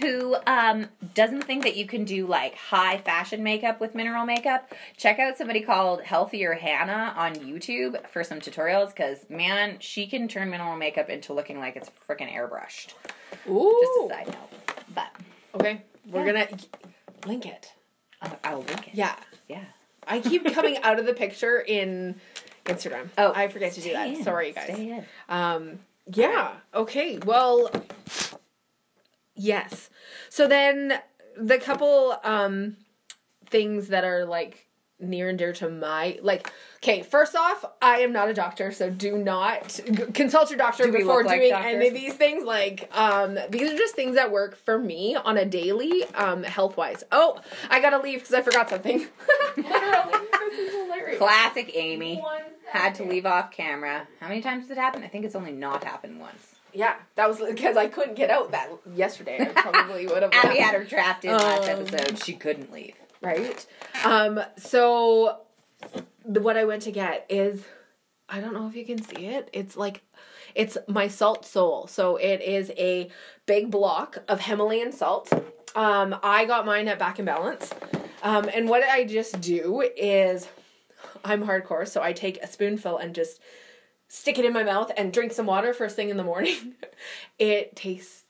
who 0.00 0.36
um, 0.46 0.86
doesn't 1.14 1.42
think 1.44 1.62
that 1.62 1.76
you 1.76 1.86
can 1.86 2.04
do 2.04 2.26
like 2.26 2.54
high 2.54 2.98
fashion 2.98 3.42
makeup 3.42 3.80
with 3.80 3.94
mineral 3.94 4.26
makeup, 4.26 4.72
check 4.96 5.18
out 5.18 5.38
somebody 5.38 5.60
called 5.60 6.02
Healthier 6.02 6.54
Hannah 6.54 7.14
on 7.16 7.34
YouTube 7.36 8.06
for 8.08 8.22
some 8.22 8.40
tutorials 8.40 8.88
because 8.88 9.24
man, 9.30 9.76
she 9.80 10.06
can 10.06 10.28
turn 10.28 10.50
mineral 10.50 10.76
makeup 10.76 11.08
into 11.08 11.32
looking 11.32 11.58
like 11.58 11.76
it's 11.76 11.90
freaking 12.08 12.32
airbrushed. 12.32 12.94
Ooh. 13.48 13.78
Just 13.80 14.12
a 14.12 14.14
side 14.14 14.26
note, 14.26 14.84
but 14.94 15.08
Okay, 15.54 15.82
we're 16.06 16.26
Yeah. 16.26 16.44
gonna 16.46 16.58
link 17.26 17.46
it. 17.46 17.72
I'll, 18.20 18.38
I'll 18.44 18.62
link 18.62 18.88
it. 18.88 18.94
Yeah. 18.94 19.16
yeah. 19.48 19.64
I 20.06 20.20
keep 20.20 20.44
coming 20.54 20.78
out 20.82 20.98
of 20.98 21.06
the 21.06 21.14
picture 21.14 21.60
in 21.60 22.20
Instagram. 22.68 23.08
Oh, 23.18 23.32
I 23.34 23.48
forget 23.48 23.72
to 23.72 23.80
do 23.80 23.92
that. 23.92 24.08
in, 24.08 24.22
Sorry, 24.22 24.52
guys. 24.52 24.64
stay. 24.64 25.04
Um, 25.28 25.78
yeah. 26.12 26.52
Okay. 26.74 27.18
Well, 27.18 27.70
yes. 29.34 29.90
So 30.28 30.46
then 30.46 30.94
the 31.36 31.58
couple 31.58 32.16
um 32.24 32.76
things 33.46 33.88
that 33.88 34.04
are 34.04 34.24
like 34.24 34.66
near 35.00 35.28
and 35.28 35.38
dear 35.38 35.52
to 35.52 35.70
my 35.70 36.18
like 36.22 36.52
okay 36.82 37.02
first 37.02 37.36
off 37.36 37.64
i 37.80 38.00
am 38.00 38.12
not 38.12 38.28
a 38.28 38.34
doctor 38.34 38.72
so 38.72 38.90
do 38.90 39.16
not 39.16 39.68
g- 39.86 39.92
consult 40.12 40.50
your 40.50 40.58
doctor 40.58 40.86
Do 40.86 40.92
before 40.92 41.22
like 41.22 41.38
doing 41.38 41.50
doctors? 41.52 41.72
any 41.72 41.86
of 41.86 41.94
these 41.94 42.14
things 42.14 42.42
like 42.44 42.90
um 42.98 43.38
these 43.48 43.70
are 43.70 43.76
just 43.78 43.94
things 43.94 44.16
that 44.16 44.32
work 44.32 44.56
for 44.56 44.76
me 44.76 45.14
on 45.14 45.36
a 45.38 45.44
daily 45.44 46.02
um 46.16 46.42
health 46.42 46.76
wise 46.76 47.04
oh 47.12 47.40
i 47.70 47.80
gotta 47.80 47.98
leave 47.98 48.18
because 48.18 48.34
i 48.34 48.42
forgot 48.42 48.68
something 48.68 48.98
literally 49.56 50.26
this 50.50 50.58
is 50.58 50.74
hilarious 50.74 51.18
Classic 51.18 51.70
Amy. 51.74 52.16
One 52.18 52.37
Had 52.70 52.94
to 52.96 53.04
leave 53.04 53.24
off 53.26 53.50
camera. 53.50 54.06
How 54.20 54.28
many 54.28 54.42
times 54.42 54.66
did 54.68 54.76
it 54.76 54.80
happen? 54.80 55.02
I 55.02 55.08
think 55.08 55.24
it's 55.24 55.34
only 55.34 55.52
not 55.52 55.84
happened 55.84 56.20
once. 56.20 56.54
Yeah, 56.74 56.96
that 57.14 57.28
was 57.28 57.38
because 57.48 57.76
I 57.76 57.88
couldn't 57.88 58.14
get 58.14 58.30
out 58.30 58.50
that 58.52 58.68
yesterday. 58.94 59.38
I 59.40 59.46
probably 59.62 60.06
would 60.06 60.22
have. 60.22 60.30
Abby 60.34 60.58
had 60.58 60.74
her 60.74 60.84
trapped 60.84 61.24
in 61.24 61.32
last 61.32 61.68
Um, 61.68 61.80
episode. 61.80 62.22
She 62.22 62.34
couldn't 62.34 62.70
leave. 62.72 62.94
right. 63.22 63.66
Um. 64.04 64.40
So, 64.56 65.38
the, 66.26 66.40
what 66.40 66.56
I 66.56 66.64
went 66.64 66.82
to 66.82 66.92
get 66.92 67.24
is, 67.28 67.64
I 68.28 68.40
don't 68.40 68.52
know 68.52 68.68
if 68.68 68.76
you 68.76 68.84
can 68.84 69.00
see 69.02 69.26
it. 69.26 69.48
It's 69.52 69.76
like, 69.76 70.02
it's 70.54 70.76
my 70.86 71.08
salt 71.08 71.46
sole. 71.46 71.86
So 71.86 72.16
it 72.16 72.42
is 72.42 72.70
a 72.76 73.08
big 73.46 73.70
block 73.70 74.18
of 74.28 74.40
Himalayan 74.40 74.92
salt. 74.92 75.32
Um. 75.74 76.16
I 76.22 76.44
got 76.44 76.66
mine 76.66 76.86
at 76.88 76.98
Back 76.98 77.18
and 77.18 77.26
Balance. 77.26 77.72
Um. 78.22 78.48
And 78.52 78.68
what 78.68 78.82
I 78.82 79.04
just 79.04 79.40
do 79.40 79.82
is, 79.96 80.46
I'm 81.24 81.44
hardcore, 81.44 81.86
so 81.86 82.02
I 82.02 82.12
take 82.12 82.42
a 82.42 82.46
spoonful 82.46 82.98
and 82.98 83.14
just 83.14 83.40
stick 84.08 84.38
it 84.38 84.44
in 84.44 84.52
my 84.52 84.62
mouth 84.64 84.90
and 84.96 85.12
drink 85.12 85.32
some 85.32 85.46
water 85.46 85.72
first 85.74 85.94
thing 85.96 86.08
in 86.08 86.16
the 86.16 86.24
morning. 86.24 86.74
it 87.38 87.76
tastes 87.76 88.24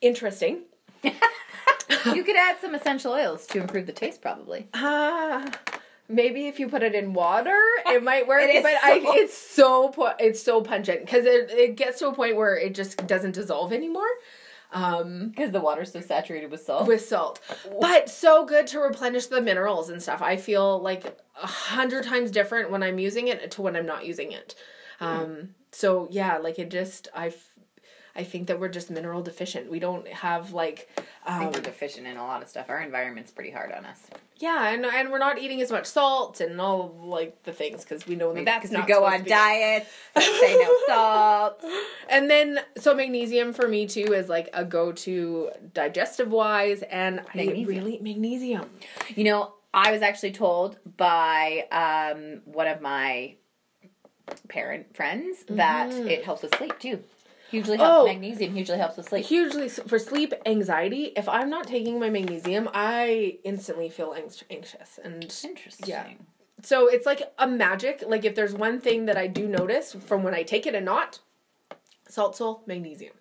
interesting. 0.00 0.62
you 1.02 2.22
could 2.24 2.36
add 2.36 2.56
some 2.60 2.74
essential 2.74 3.12
oils 3.12 3.46
to 3.48 3.60
improve 3.60 3.86
the 3.86 3.92
taste, 3.92 4.22
probably. 4.22 4.68
Ah, 4.74 5.50
maybe 6.08 6.46
if 6.46 6.58
you 6.60 6.68
put 6.68 6.82
it 6.82 6.94
in 6.94 7.12
water, 7.14 7.58
it 7.86 8.02
might 8.02 8.26
work. 8.28 8.42
It 8.44 8.62
but 8.62 8.74
I, 8.82 9.00
so- 9.02 9.14
it's 9.16 9.36
so 9.36 9.88
pu- 9.90 10.08
it's 10.18 10.42
so 10.42 10.60
pungent 10.62 11.00
because 11.00 11.24
it 11.26 11.50
it 11.50 11.76
gets 11.76 11.98
to 12.00 12.08
a 12.08 12.14
point 12.14 12.36
where 12.36 12.56
it 12.56 12.74
just 12.74 13.06
doesn't 13.06 13.32
dissolve 13.34 13.72
anymore. 13.72 14.06
Um, 14.72 15.28
Because 15.28 15.52
the 15.52 15.60
water's 15.60 15.92
so 15.92 16.00
saturated 16.00 16.50
with 16.50 16.62
salt. 16.62 16.88
with 16.88 17.04
salt, 17.06 17.40
but 17.80 18.08
so 18.10 18.44
good 18.44 18.66
to 18.68 18.80
replenish 18.80 19.26
the 19.26 19.40
minerals 19.40 19.88
and 19.88 20.02
stuff. 20.02 20.20
I 20.20 20.36
feel 20.36 20.80
like 20.80 21.16
a 21.42 21.46
hundred 21.46 22.04
times 22.04 22.30
different 22.30 22.70
when 22.70 22.82
I'm 22.82 22.98
using 22.98 23.28
it 23.28 23.50
to 23.52 23.62
when 23.62 23.76
I'm 23.76 23.86
not 23.86 24.06
using 24.06 24.32
it. 24.32 24.54
Um, 25.00 25.54
so 25.72 26.08
yeah, 26.10 26.38
like 26.38 26.58
it 26.58 26.70
just 26.70 27.08
I, 27.14 27.34
I 28.14 28.22
think 28.22 28.46
that 28.46 28.60
we're 28.60 28.68
just 28.68 28.90
mineral 28.90 29.22
deficient. 29.22 29.70
We 29.70 29.80
don't 29.80 30.06
have 30.08 30.52
like 30.52 30.88
I 31.26 31.34
um, 31.34 31.40
think 31.40 31.54
we're 31.56 31.62
deficient 31.62 32.06
in 32.06 32.16
a 32.16 32.22
lot 32.22 32.42
of 32.42 32.48
stuff. 32.48 32.66
Our 32.68 32.80
environment's 32.80 33.30
pretty 33.32 33.50
hard 33.50 33.72
on 33.72 33.84
us. 33.84 34.00
Yeah, 34.36 34.68
and 34.68 34.84
and 34.84 35.10
we're 35.10 35.18
not 35.18 35.38
eating 35.38 35.60
as 35.62 35.70
much 35.70 35.86
salt 35.86 36.40
and 36.40 36.60
all 36.60 36.94
like 37.02 37.42
the 37.44 37.52
things 37.52 37.82
because 37.82 38.06
we 38.06 38.14
know 38.14 38.32
that 38.34 38.44
that's 38.44 38.70
Because 38.70 38.72
not 38.72 38.86
we 38.86 38.92
go 38.92 39.04
on 39.04 39.24
diets, 39.24 39.88
say 40.18 40.56
no 40.56 40.76
salt. 40.86 41.64
And 42.08 42.30
then 42.30 42.60
so 42.76 42.94
magnesium 42.94 43.52
for 43.52 43.66
me 43.68 43.86
too 43.86 44.12
is 44.12 44.28
like 44.28 44.50
a 44.52 44.64
go 44.64 44.92
to 44.92 45.50
digestive 45.72 46.30
wise, 46.30 46.82
and 46.82 47.20
I 47.34 47.64
really 47.66 47.98
magnesium. 48.00 48.70
You 49.14 49.24
know, 49.24 49.54
I 49.74 49.90
was 49.90 50.02
actually 50.02 50.30
told 50.32 50.78
by 50.96 51.66
um, 51.72 52.42
one 52.44 52.68
of 52.68 52.80
my 52.80 53.34
parent 54.48 54.96
friends 54.96 55.44
that 55.48 55.92
it 55.92 56.24
helps 56.24 56.42
with 56.42 56.54
sleep 56.56 56.78
too. 56.78 57.02
Hugely 57.50 57.76
helps. 57.76 58.02
Oh. 58.02 58.06
Magnesium 58.06 58.54
hugely 58.54 58.78
helps 58.78 58.96
with 58.96 59.08
sleep. 59.08 59.26
Hugely 59.26 59.68
for 59.68 59.98
sleep 59.98 60.32
anxiety. 60.46 61.12
If 61.16 61.28
I'm 61.28 61.50
not 61.50 61.66
taking 61.66 61.98
my 61.98 62.08
magnesium, 62.08 62.68
I 62.72 63.38
instantly 63.44 63.90
feel 63.90 64.14
anx- 64.14 64.44
anxious, 64.48 64.98
and 65.02 65.22
Interesting. 65.44 65.88
Yeah. 65.88 66.06
so 66.62 66.86
it's 66.88 67.04
like 67.04 67.22
a 67.38 67.46
magic. 67.46 68.04
Like 68.06 68.24
if 68.24 68.34
there's 68.34 68.54
one 68.54 68.80
thing 68.80 69.06
that 69.06 69.16
I 69.16 69.26
do 69.26 69.48
notice 69.48 69.92
from 69.92 70.22
when 70.22 70.34
I 70.34 70.44
take 70.44 70.66
it 70.66 70.74
and 70.74 70.84
not, 70.84 71.18
salt 72.08 72.36
sole 72.36 72.62
magnesium. 72.66 73.14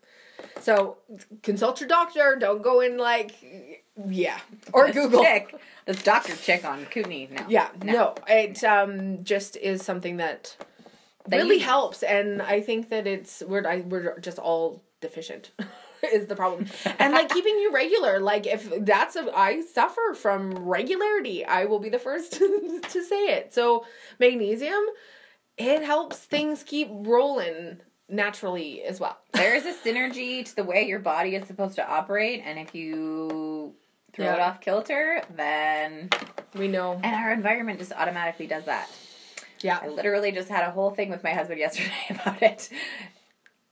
So 0.61 0.97
consult 1.41 1.79
your 1.79 1.89
doctor. 1.89 2.37
Don't 2.39 2.61
go 2.61 2.79
in 2.79 2.97
like 2.97 3.82
yeah 4.07 4.39
or 4.73 4.87
This 4.87 4.95
Google. 4.95 5.23
chick, 5.23 5.55
this 5.85 6.01
doctor 6.03 6.35
chick 6.35 6.65
on 6.65 6.85
Kootenai. 6.85 7.27
now. 7.31 7.45
Yeah, 7.47 7.69
no. 7.83 8.15
it 8.27 8.63
um 8.63 9.23
just 9.23 9.55
is 9.57 9.83
something 9.83 10.17
that 10.17 10.55
That 11.27 11.37
really 11.37 11.59
helps, 11.59 12.01
and 12.03 12.41
I 12.41 12.61
think 12.61 12.89
that 12.89 13.05
it's 13.07 13.43
we're 13.47 13.65
I, 13.67 13.81
we're 13.81 14.19
just 14.19 14.39
all 14.39 14.81
deficient 15.01 15.51
is 16.13 16.25
the 16.27 16.35
problem. 16.35 16.65
and 16.99 17.13
like 17.13 17.29
keeping 17.35 17.57
you 17.59 17.71
regular. 17.71 18.19
Like 18.19 18.47
if 18.47 18.69
that's 18.85 19.15
a 19.15 19.31
I 19.35 19.61
suffer 19.61 20.13
from 20.15 20.53
regularity. 20.67 21.45
I 21.45 21.65
will 21.65 21.79
be 21.79 21.89
the 21.89 21.99
first 21.99 22.33
to 22.33 23.03
say 23.03 23.25
it. 23.35 23.53
So 23.53 23.85
magnesium 24.19 24.83
it 25.55 25.83
helps 25.83 26.17
things 26.17 26.63
keep 26.63 26.87
rolling 26.91 27.77
naturally 28.09 28.81
as 28.83 28.99
well. 28.99 29.17
There's 29.33 29.65
a 29.65 29.73
synergy 29.73 30.43
to 30.45 30.55
the 30.55 30.63
way 30.63 30.87
your 30.87 30.97
body 30.99 31.35
is 31.35 31.45
supposed 31.47 31.75
to 31.75 31.87
operate, 31.87 32.41
and 32.43 32.57
if 32.57 32.73
you 32.73 33.75
throw 34.13 34.33
it 34.33 34.39
off 34.39 34.61
kilter, 34.61 35.21
then 35.35 36.09
We 36.55 36.67
know. 36.67 36.93
and 37.03 37.15
our 37.15 37.31
environment 37.33 37.79
just 37.79 37.91
automatically 37.91 38.47
does 38.47 38.65
that. 38.65 38.89
Yeah. 39.61 39.79
I 39.81 39.87
literally 39.87 40.31
just 40.31 40.49
had 40.49 40.67
a 40.67 40.71
whole 40.71 40.91
thing 40.91 41.09
with 41.09 41.23
my 41.23 41.31
husband 41.33 41.59
yesterday 41.67 41.91
about 42.09 42.41
it. 42.41 42.69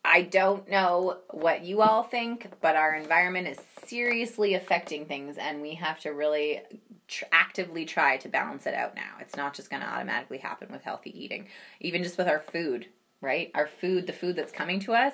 I 0.04 0.24
don't 0.24 0.68
know 0.70 1.18
what 1.30 1.64
you 1.64 1.82
all 1.82 2.02
think, 2.04 2.48
but 2.62 2.76
our 2.76 2.96
environment 2.96 3.48
is 3.48 3.60
seriously 3.86 4.56
affecting 4.56 5.06
things, 5.06 5.38
and 5.38 5.62
we 5.62 5.76
have 5.76 6.00
to 6.00 6.10
really 6.10 6.62
tr- 7.08 7.26
actively 7.32 7.86
try 7.86 8.18
to 8.18 8.28
balance 8.28 8.66
it 8.66 8.74
out 8.74 8.96
now. 8.96 9.18
It's 9.20 9.36
not 9.36 9.54
just 9.54 9.70
going 9.70 9.84
to 9.84 9.88
automatically 9.88 10.40
happen 10.40 10.70
with 10.72 10.82
healthy 10.82 11.12
eating, 11.24 11.48
even 11.82 12.02
just 12.02 12.18
with 12.18 12.28
our 12.28 12.40
food, 12.40 12.88
right? 13.22 13.52
Our 13.54 13.68
food, 13.68 14.08
the 14.08 14.14
food 14.14 14.36
that's 14.36 14.52
coming 14.52 14.80
to 14.82 14.94
us. 14.94 15.14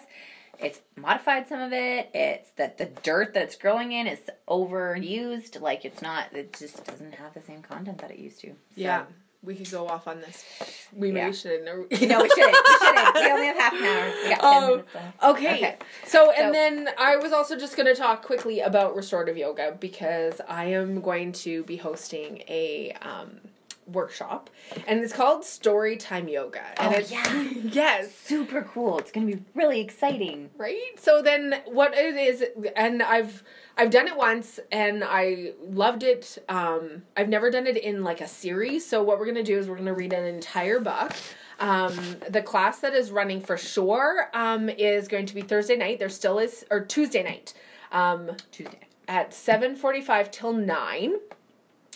It's 0.59 0.81
modified 0.95 1.47
some 1.47 1.59
of 1.61 1.71
it. 1.73 2.09
It's 2.13 2.49
that 2.51 2.77
the 2.77 2.85
dirt 3.03 3.33
that's 3.33 3.55
growing 3.55 3.91
in 3.91 4.07
is 4.07 4.19
overused. 4.47 5.61
Like 5.61 5.85
it's 5.85 6.01
not. 6.01 6.33
It 6.33 6.53
just 6.57 6.85
doesn't 6.85 7.13
have 7.15 7.33
the 7.33 7.41
same 7.41 7.61
content 7.61 7.99
that 7.99 8.11
it 8.11 8.17
used 8.19 8.39
to. 8.41 8.47
So- 8.49 8.55
Yeah. 8.75 9.03
We 9.43 9.55
could 9.55 9.69
go 9.69 9.87
off 9.87 10.07
on 10.07 10.19
this. 10.19 10.43
We 10.91 11.11
maybe 11.11 11.27
Yeah. 11.27 11.31
shouldn't. 11.31 11.65
No, 11.65 11.81
we 11.81 11.95
shouldn't. 11.95 12.29
We 12.29 12.29
shouldn't. 12.29 13.15
We 13.15 13.31
only 13.31 13.45
have 13.45 13.55
half 13.57 13.73
an 13.73 13.83
hour. 13.85 14.13
We 14.23 14.29
got 14.35 14.43
Um, 14.43 14.69
minutes 14.71 14.95
left. 14.95 15.23
Okay. 15.23 15.55
Okay. 15.57 15.77
So, 16.07 16.31
and 16.31 16.47
So- 16.47 16.51
then 16.51 16.89
I 16.97 17.15
was 17.17 17.31
also 17.31 17.55
just 17.55 17.77
going 17.77 17.85
to 17.85 17.95
talk 17.95 18.25
quickly 18.25 18.59
about 18.61 18.95
restorative 18.95 19.37
yoga 19.37 19.77
because 19.79 20.41
I 20.49 20.65
am 20.65 21.01
going 21.01 21.33
to 21.33 21.63
be 21.63 21.77
hosting 21.77 22.39
a 22.49 22.93
um, 23.03 23.39
workshop, 23.87 24.49
and 24.87 24.99
it's 24.99 25.13
called 25.13 25.43
Storytime 25.43 26.31
Yoga. 26.31 26.61
And 26.81 26.93
Oh, 26.93 26.97
it's, 26.97 27.11
yeah. 27.11 27.41
yes. 27.63 28.13
Super 28.15 28.61
cool. 28.63 28.99
It's 28.99 29.11
gonna 29.11 29.25
be 29.27 29.39
really 29.55 29.79
exciting. 29.81 30.49
Right. 30.57 30.77
So 30.97 31.21
then, 31.21 31.61
what 31.65 31.93
it 31.95 32.15
is, 32.15 32.43
and 32.75 33.01
I've 33.01 33.43
I've 33.77 33.89
done 33.91 34.07
it 34.07 34.17
once, 34.17 34.59
and 34.71 35.03
I 35.03 35.53
loved 35.61 36.03
it. 36.03 36.37
Um, 36.49 37.03
I've 37.15 37.29
never 37.29 37.49
done 37.51 37.67
it 37.67 37.77
in 37.77 38.03
like 38.03 38.21
a 38.21 38.27
series. 38.27 38.85
So 38.85 39.03
what 39.03 39.19
we're 39.19 39.25
gonna 39.27 39.43
do 39.43 39.57
is 39.57 39.69
we're 39.69 39.77
gonna 39.77 39.93
read 39.93 40.13
an 40.13 40.25
entire 40.25 40.79
book. 40.79 41.13
Um, 41.59 42.17
the 42.29 42.41
class 42.43 42.79
that 42.81 42.93
is 42.93 43.09
running 43.09 43.41
for 43.41 43.57
sure 43.57 44.29
um, 44.33 44.69
is 44.69 45.07
going 45.07 45.25
to 45.25 45.33
be 45.33 45.41
Thursday 45.41 45.75
night. 45.75 45.97
There 45.97 46.09
still 46.09 46.37
is, 46.37 46.63
or 46.69 46.81
Tuesday 46.85 47.23
night, 47.23 47.53
um, 47.91 48.31
Tuesday. 48.51 48.81
at 49.07 49.33
seven 49.33 49.75
forty-five 49.75 50.29
till 50.29 50.53
nine. 50.53 51.15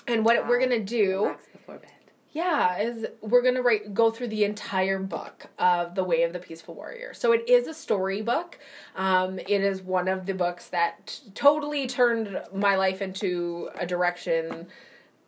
And 0.07 0.25
what 0.25 0.47
we're 0.47 0.59
gonna 0.59 0.79
do 0.79 1.21
Relax 1.25 1.45
before 1.61 1.77
bed. 1.77 1.91
yeah, 2.31 2.79
is 2.79 3.05
we're 3.21 3.41
gonna 3.41 3.61
write 3.61 3.93
go 3.93 4.09
through 4.11 4.27
the 4.29 4.43
entire 4.43 4.99
book 4.99 5.47
of 5.59 5.95
the 5.95 6.03
Way 6.03 6.23
of 6.23 6.33
the 6.33 6.39
Peaceful 6.39 6.75
Warrior. 6.75 7.13
So 7.13 7.31
it 7.33 7.47
is 7.49 7.67
a 7.67 7.73
storybook. 7.73 8.57
Um, 8.95 9.39
it 9.39 9.49
is 9.61 9.81
one 9.81 10.07
of 10.07 10.25
the 10.25 10.33
books 10.33 10.67
that 10.69 11.07
t- 11.07 11.31
totally 11.35 11.87
turned 11.87 12.41
my 12.53 12.75
life 12.75 13.01
into 13.01 13.69
a 13.75 13.85
direction 13.85 14.67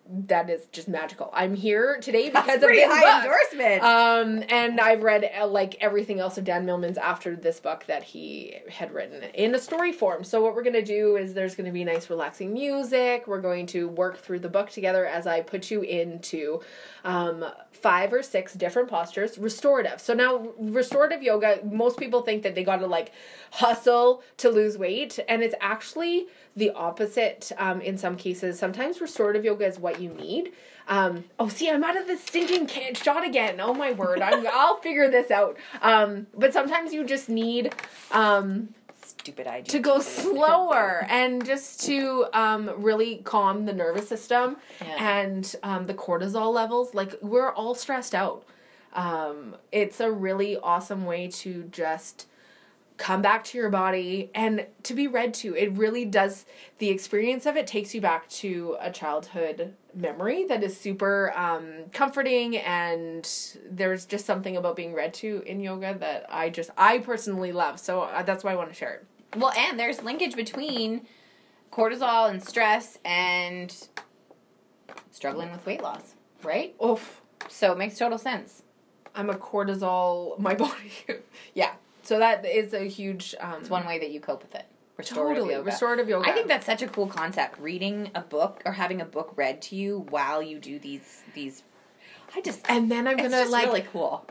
that 0.09 0.49
is 0.49 0.65
just 0.71 0.87
magical. 0.89 1.29
I'm 1.33 1.55
here 1.55 1.97
today 2.01 2.29
because 2.29 2.45
That's 2.45 2.63
of 2.63 2.69
this 2.69 2.91
high 2.91 3.21
book. 3.21 3.23
endorsement. 3.23 3.83
Um, 3.83 4.43
and 4.49 4.79
I've 4.79 5.01
read 5.01 5.29
uh, 5.39 5.47
like 5.47 5.75
everything 5.79 6.19
else 6.19 6.37
of 6.37 6.43
Dan 6.43 6.65
Millman's 6.65 6.97
after 6.97 7.35
this 7.35 7.59
book 7.59 7.85
that 7.87 8.03
he 8.03 8.57
had 8.69 8.93
written 8.93 9.23
in 9.33 9.55
a 9.55 9.59
story 9.59 9.93
form. 9.93 10.23
So 10.23 10.41
what 10.43 10.55
we're 10.55 10.63
gonna 10.63 10.81
do 10.81 11.15
is 11.15 11.33
there's 11.33 11.55
gonna 11.55 11.71
be 11.71 11.85
nice 11.85 12.09
relaxing 12.09 12.51
music. 12.51 13.27
We're 13.27 13.41
going 13.41 13.65
to 13.67 13.87
work 13.87 14.17
through 14.17 14.39
the 14.39 14.49
book 14.49 14.69
together 14.69 15.05
as 15.05 15.25
I 15.25 15.41
put 15.41 15.71
you 15.71 15.81
into 15.81 16.61
um, 17.05 17.45
five 17.71 18.11
or 18.13 18.21
six 18.23 18.53
different 18.53 18.89
postures. 18.89 19.37
Restorative. 19.37 20.01
So 20.01 20.13
now 20.13 20.49
restorative 20.59 21.23
yoga. 21.23 21.59
Most 21.63 21.97
people 21.97 22.21
think 22.21 22.43
that 22.43 22.55
they 22.55 22.63
got 22.63 22.77
to 22.77 22.87
like 22.87 23.13
hustle 23.51 24.21
to 24.37 24.49
lose 24.49 24.77
weight, 24.77 25.17
and 25.29 25.41
it's 25.41 25.55
actually 25.61 26.27
the 26.55 26.71
opposite 26.71 27.51
um, 27.57 27.81
in 27.81 27.97
some 27.97 28.15
cases. 28.15 28.59
Sometimes 28.59 29.01
restorative 29.01 29.43
yoga 29.45 29.65
is 29.65 29.79
what 29.79 29.99
you 29.99 30.09
need. 30.09 30.51
Um, 30.87 31.23
oh, 31.39 31.47
see, 31.47 31.69
I'm 31.69 31.83
out 31.83 31.97
of 31.97 32.07
the 32.07 32.17
stinking 32.17 32.67
can- 32.67 32.93
shot 32.95 33.25
again. 33.25 33.59
Oh 33.61 33.73
my 33.73 33.91
word, 33.93 34.21
I'm, 34.21 34.45
I'll 34.51 34.77
figure 34.81 35.09
this 35.09 35.31
out. 35.31 35.57
Um, 35.81 36.27
but 36.35 36.53
sometimes 36.53 36.93
you 36.93 37.05
just 37.05 37.29
need 37.29 37.73
um, 38.11 38.69
Stupid 39.03 39.47
idea. 39.47 39.63
to 39.71 39.79
go 39.79 39.99
slower 39.99 41.05
and 41.09 41.45
just 41.45 41.83
to 41.85 42.25
um, 42.33 42.69
really 42.77 43.17
calm 43.23 43.65
the 43.65 43.73
nervous 43.73 44.07
system 44.09 44.57
Yeah. 44.81 45.25
and 45.25 45.55
um, 45.63 45.85
the 45.85 45.93
cortisol 45.93 46.53
levels. 46.53 46.93
Like 46.93 47.15
we're 47.21 47.51
all 47.51 47.73
stressed 47.75 48.13
out. 48.13 48.43
Um, 48.93 49.55
it's 49.71 49.99
a 49.99 50.11
really 50.11 50.57
awesome 50.57 51.05
way 51.05 51.27
to 51.29 51.63
just 51.71 52.27
come 52.97 53.21
back 53.21 53.43
to 53.43 53.57
your 53.57 53.69
body 53.69 54.29
and 54.35 54.65
to 54.83 54.93
be 54.93 55.07
read 55.07 55.33
to. 55.35 55.55
It 55.55 55.73
really 55.73 56.05
does. 56.05 56.45
The 56.77 56.89
experience 56.89 57.45
of 57.45 57.55
it 57.55 57.67
takes 57.67 57.93
you 57.93 58.01
back 58.01 58.29
to 58.29 58.77
a 58.79 58.91
childhood 58.91 59.73
memory 59.93 60.45
that 60.45 60.63
is 60.63 60.79
super 60.79 61.33
um, 61.35 61.85
comforting, 61.91 62.57
and 62.57 63.29
there's 63.69 64.05
just 64.05 64.25
something 64.25 64.57
about 64.57 64.75
being 64.75 64.93
read 64.93 65.13
to 65.15 65.43
in 65.45 65.59
yoga 65.59 65.95
that 65.99 66.25
I 66.29 66.49
just 66.49 66.69
I 66.77 66.99
personally 66.99 67.51
love. 67.51 67.79
So 67.79 68.01
uh, 68.01 68.23
that's 68.23 68.43
why 68.43 68.53
I 68.53 68.55
want 68.55 68.69
to 68.69 68.75
share 68.75 68.93
it. 68.93 69.05
Well, 69.37 69.53
and 69.57 69.79
there's 69.79 70.03
linkage 70.03 70.35
between 70.35 71.07
cortisol 71.71 72.29
and 72.29 72.43
stress 72.43 72.99
and 73.03 73.75
struggling 75.11 75.51
with 75.51 75.65
weight 75.65 75.81
loss, 75.81 76.13
right? 76.43 76.75
Oof. 76.83 77.21
So 77.49 77.71
it 77.71 77.77
makes 77.77 77.97
total 77.97 78.17
sense. 78.17 78.63
I'm 79.15 79.29
a 79.29 79.33
cortisol 79.33 80.37
my 80.39 80.53
body. 80.55 80.91
yeah. 81.53 81.73
So 82.03 82.19
that 82.19 82.45
is 82.45 82.73
a 82.73 82.87
huge 82.87 83.33
um 83.39 83.61
It's 83.61 83.69
one 83.69 83.85
way 83.85 83.99
that 83.99 84.11
you 84.11 84.19
cope 84.19 84.43
with 84.43 84.55
it. 84.55 84.65
Restorative 84.97 85.37
totally 85.37 85.53
yoga. 85.55 85.65
restorative 85.65 86.07
yoga. 86.09 86.29
I 86.29 86.33
think 86.33 86.47
that's 86.47 86.65
such 86.65 86.83
a 86.83 86.87
cool 86.87 87.07
concept. 87.07 87.59
Reading 87.59 88.11
a 88.13 88.21
book 88.21 88.61
or 88.65 88.73
having 88.73 89.01
a 89.01 89.05
book 89.05 89.33
read 89.35 89.61
to 89.63 89.75
you 89.75 90.05
while 90.09 90.41
you 90.43 90.59
do 90.59 90.77
these 90.77 91.23
these. 91.33 91.63
I 92.35 92.41
just 92.41 92.61
and 92.69 92.91
then 92.91 93.07
I'm 93.07 93.17
gonna 93.17 93.29
just 93.29 93.51
like 93.51 93.65
really 93.65 93.81
cool. 93.91 94.25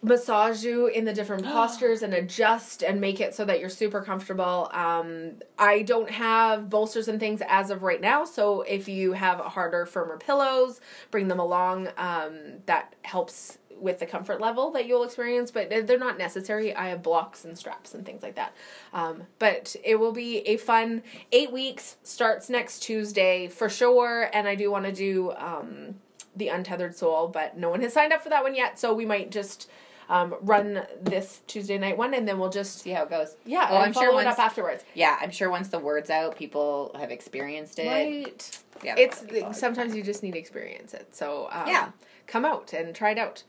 massage 0.00 0.64
you 0.64 0.86
in 0.86 1.04
the 1.04 1.12
different 1.12 1.44
postures 1.56 2.02
and 2.02 2.14
adjust 2.14 2.82
and 2.82 3.00
make 3.00 3.20
it 3.20 3.34
so 3.34 3.44
that 3.44 3.60
you're 3.60 3.68
super 3.68 4.00
comfortable. 4.00 4.70
Um, 4.72 5.34
I 5.58 5.82
don't 5.82 6.10
have 6.10 6.70
bolsters 6.70 7.08
and 7.08 7.20
things 7.20 7.42
as 7.46 7.70
of 7.70 7.82
right 7.82 8.00
now, 8.00 8.24
so 8.24 8.62
if 8.62 8.88
you 8.88 9.12
have 9.12 9.40
harder, 9.40 9.84
firmer 9.84 10.16
pillows, 10.16 10.80
bring 11.10 11.28
them 11.28 11.38
along. 11.40 11.88
Um, 11.98 12.60
that 12.66 12.94
helps 13.02 13.58
with 13.80 13.98
the 13.98 14.06
comfort 14.06 14.40
level 14.40 14.70
that 14.72 14.86
you'll 14.86 15.02
experience, 15.04 15.50
but 15.50 15.68
they're- 15.70 15.82
they're 15.82 15.98
not 15.98 16.18
necessary. 16.18 16.74
I 16.74 16.88
have 16.88 17.02
blocks 17.02 17.44
and 17.44 17.56
straps 17.56 17.94
and 17.94 18.04
things 18.04 18.22
like 18.22 18.34
that. 18.36 18.52
Um, 18.92 19.26
but 19.38 19.76
it 19.84 19.96
will 19.96 20.12
be 20.12 20.38
a 20.40 20.56
fun 20.56 21.02
eight 21.32 21.52
weeks. 21.52 21.96
Starts 22.02 22.48
next 22.50 22.80
Tuesday 22.80 23.48
for 23.48 23.68
sure, 23.68 24.30
and 24.32 24.46
I 24.48 24.54
do 24.54 24.70
want 24.70 24.84
to 24.86 24.92
do. 24.92 25.32
Um, 25.32 25.96
the 26.36 26.48
Untethered 26.48 26.94
Soul, 26.94 27.26
but 27.26 27.56
no 27.56 27.68
one 27.68 27.80
has 27.80 27.92
signed 27.92 28.12
up 28.12 28.22
for 28.22 28.28
that 28.28 28.44
one 28.44 28.54
yet, 28.54 28.78
so 28.78 28.94
we 28.94 29.04
might 29.04 29.32
just 29.32 29.68
um, 30.08 30.36
run 30.40 30.86
this 31.02 31.40
Tuesday 31.48 31.76
night 31.78 31.98
one, 31.98 32.14
and 32.14 32.28
then 32.28 32.38
we'll 32.38 32.48
just 32.48 32.78
See 32.78 32.90
how 32.90 33.02
it 33.02 33.10
goes. 33.10 33.34
yeah, 33.44 33.66
Oh, 33.68 33.74
and 33.74 33.84
I'm 33.86 33.92
sure 33.92 34.04
follow 34.04 34.18
it 34.20 34.24
once- 34.24 34.38
up 34.38 34.44
afterwards. 34.44 34.84
Yeah, 34.94 35.18
I'm 35.20 35.32
sure 35.32 35.50
once 35.50 35.68
the 35.68 35.80
word's 35.80 36.10
out, 36.10 36.36
people 36.36 36.94
have 36.98 37.10
experienced 37.10 37.78
it. 37.80 37.88
Right. 37.88 38.58
Yeah, 38.84 38.94
It's 38.96 39.18
that'll 39.20 39.34
be 39.34 39.40
fun. 39.40 39.54
sometimes 39.54 39.96
you 39.96 40.02
just 40.04 40.22
need 40.22 40.32
to 40.32 40.38
experience 40.38 40.94
it. 40.94 41.14
So 41.14 41.48
um, 41.50 41.66
Yeah. 41.66 41.90
come 42.28 42.44
out 42.44 42.72
and 42.72 42.94
try 42.94 43.10
it 43.10 43.18
out. 43.18 43.42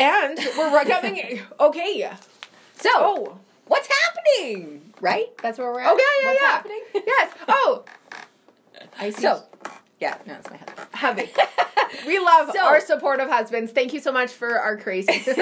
And 0.00 0.38
we're 0.56 0.84
coming. 0.84 1.40
Okay. 1.60 2.10
So, 2.76 2.88
Oh. 2.94 3.38
what's 3.66 3.88
happening? 3.88 4.92
Right? 5.00 5.26
That's 5.42 5.58
where 5.58 5.70
we're 5.72 5.80
at. 5.80 5.88
Oh 5.90 5.96
yeah, 5.98 6.04
yeah, 6.22 6.26
what's 6.26 6.40
yeah. 6.40 6.48
happening? 6.48 6.80
Yes. 7.06 7.32
Oh. 7.48 7.84
I 8.98 9.10
see. 9.10 9.22
So, 9.22 9.42
yeah, 10.00 10.16
no, 10.26 10.34
it's 10.34 10.50
my 10.50 10.56
husband. 10.56 10.88
hubby. 10.94 11.30
We 12.06 12.18
love 12.20 12.50
So- 12.52 12.60
our 12.64 12.80
supportive 12.80 13.28
husbands. 13.28 13.72
Thank 13.72 13.92
you 13.92 14.00
so 14.00 14.10
much 14.12 14.30
for 14.30 14.58
our 14.58 14.76
crazy. 14.76 15.22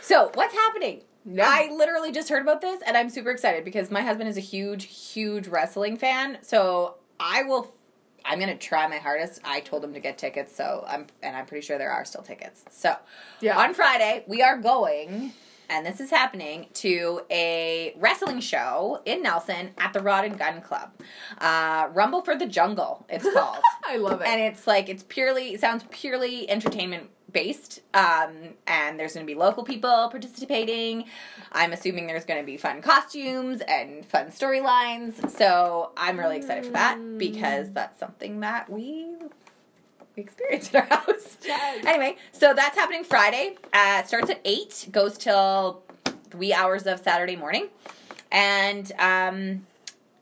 So, 0.00 0.30
what's 0.34 0.54
happening? 0.54 1.02
Yeah. 1.26 1.44
I 1.46 1.70
literally 1.70 2.12
just 2.12 2.30
heard 2.30 2.40
about 2.40 2.62
this 2.62 2.80
and 2.86 2.96
I'm 2.96 3.10
super 3.10 3.30
excited 3.30 3.62
because 3.62 3.90
my 3.90 4.00
husband 4.00 4.30
is 4.30 4.38
a 4.38 4.40
huge, 4.40 4.84
huge 4.84 5.46
wrestling 5.48 5.98
fan. 5.98 6.38
So, 6.40 6.94
I 7.20 7.42
will 7.42 7.70
I'm 8.24 8.38
going 8.38 8.50
to 8.56 8.58
try 8.66 8.86
my 8.88 8.96
hardest. 8.98 9.40
I 9.44 9.60
told 9.60 9.82
him 9.84 9.94
to 9.94 10.00
get 10.00 10.18
tickets, 10.18 10.54
so 10.54 10.84
I'm 10.88 11.06
and 11.22 11.36
I'm 11.36 11.46
pretty 11.46 11.66
sure 11.66 11.78
there 11.78 11.90
are 11.92 12.04
still 12.04 12.22
tickets. 12.22 12.64
So, 12.70 12.96
Yeah. 13.40 13.58
on 13.58 13.74
Friday, 13.74 14.24
we 14.26 14.42
are 14.42 14.58
going 14.58 15.32
and 15.70 15.84
this 15.84 16.00
is 16.00 16.08
happening 16.10 16.66
to 16.72 17.20
a 17.30 17.94
wrestling 17.98 18.40
show 18.40 19.02
in 19.04 19.22
Nelson 19.22 19.70
at 19.76 19.92
the 19.92 20.00
Rod 20.00 20.24
and 20.24 20.38
Gun 20.38 20.62
Club. 20.62 20.90
Uh, 21.38 21.88
Rumble 21.92 22.22
for 22.22 22.34
the 22.36 22.46
Jungle, 22.46 23.04
it's 23.10 23.30
called. 23.34 23.58
I 23.86 23.96
love 23.98 24.22
it. 24.22 24.28
and 24.28 24.40
it's 24.40 24.66
like 24.66 24.88
it's 24.88 25.02
purely 25.08 25.52
it 25.54 25.60
sounds 25.60 25.84
purely 25.90 26.48
entertainment 26.48 27.10
based, 27.32 27.80
um, 27.94 28.54
and 28.66 28.98
there's 28.98 29.14
going 29.14 29.26
to 29.26 29.30
be 29.30 29.38
local 29.38 29.62
people 29.62 30.08
participating. 30.10 31.04
I'm 31.52 31.72
assuming 31.72 32.06
there's 32.06 32.24
going 32.24 32.40
to 32.40 32.46
be 32.46 32.56
fun 32.56 32.82
costumes 32.82 33.60
and 33.68 34.04
fun 34.04 34.28
storylines. 34.28 35.30
So 35.30 35.90
I'm 35.96 36.18
really 36.18 36.36
excited 36.36 36.66
for 36.66 36.72
that 36.72 37.18
because 37.18 37.70
that's 37.72 37.98
something 37.98 38.40
that 38.40 38.70
we 38.70 39.08
we 40.16 40.22
experience 40.22 40.70
in 40.70 40.80
our 40.80 40.86
house. 40.90 41.36
Yes. 41.44 41.84
Anyway, 41.86 42.16
so 42.32 42.54
that's 42.54 42.76
happening 42.76 43.04
Friday. 43.04 43.56
Uh, 43.72 44.00
it 44.02 44.08
starts 44.08 44.30
at 44.30 44.40
eight, 44.44 44.88
goes 44.90 45.16
till 45.18 45.82
wee 46.34 46.52
hours 46.52 46.86
of 46.86 47.00
Saturday 47.00 47.36
morning, 47.36 47.68
and 48.32 48.90
um, 48.98 49.66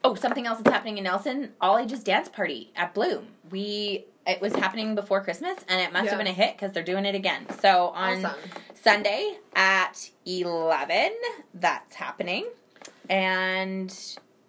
oh, 0.05 0.15
something 0.15 0.47
else 0.47 0.59
that's 0.59 0.73
happening 0.73 0.99
in 0.99 1.05
Nelson: 1.05 1.53
all 1.61 1.79
ages 1.79 2.03
dance 2.03 2.29
party 2.29 2.71
at 2.77 2.95
Bloom. 2.95 3.29
We 3.51 4.05
it 4.27 4.41
was 4.41 4.55
happening 4.55 4.95
before 4.95 5.21
Christmas, 5.23 5.59
and 5.69 5.81
it 5.81 5.93
must 5.93 6.05
Yeah. 6.07 6.11
have 6.13 6.19
been 6.19 6.27
a 6.27 6.33
hit 6.33 6.57
because 6.57 6.73
they're 6.73 6.83
doing 6.83 7.05
it 7.07 7.15
again. 7.15 7.47
So 7.61 7.89
on 7.89 8.25
Awesome. 8.25 8.41
Sunday 8.75 9.39
at 9.55 10.11
eleven, 10.25 11.13
that's 11.55 11.95
happening, 11.97 12.47
and 13.09 13.93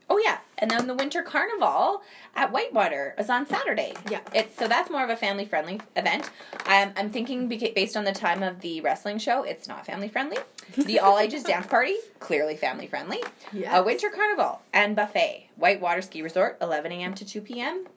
oh 0.10 0.18
yeah, 0.24 0.38
and 0.58 0.70
then 0.72 0.88
the 0.88 0.94
Winter 0.94 1.22
Carnival 1.22 2.02
at 2.36 2.52
Whitewater 2.52 3.16
is 3.18 3.30
on 3.30 3.46
Saturday. 3.48 3.94
Yeah. 4.10 4.20
It's 4.34 4.58
so 4.58 4.68
that's 4.68 4.90
more 4.90 5.04
of 5.04 5.10
a 5.10 5.16
family 5.16 5.46
friendly 5.46 5.82
event. 5.96 6.30
I'm 6.66 6.94
I'm 6.96 7.10
thinking 7.10 7.48
based 7.48 7.98
on 7.98 8.04
the 8.04 8.12
time 8.14 8.44
of 8.44 8.62
the 8.62 8.82
wrestling 8.82 9.18
show, 9.20 9.44
it's 9.44 9.68
not 9.68 9.86
family 9.86 10.08
friendly. 10.08 10.38
The 10.76 11.00
all 11.02 11.18
ages 11.20 11.44
dance 11.44 11.68
party 11.68 11.96
clearly 12.20 12.56
family 12.56 12.88
friendly. 12.88 13.24
Yes. 13.52 13.72
A 13.74 13.84
winter 13.84 14.10
carnival 14.10 14.62
and 14.74 14.96
buffet. 14.96 15.50
Whitewater 15.56 16.02
Ski 16.04 16.22
Resort, 16.22 16.58
11 16.62 16.92
a.m. 16.92 17.14
to 17.16 17.26
2 17.26 17.42
p.m. 17.42 17.88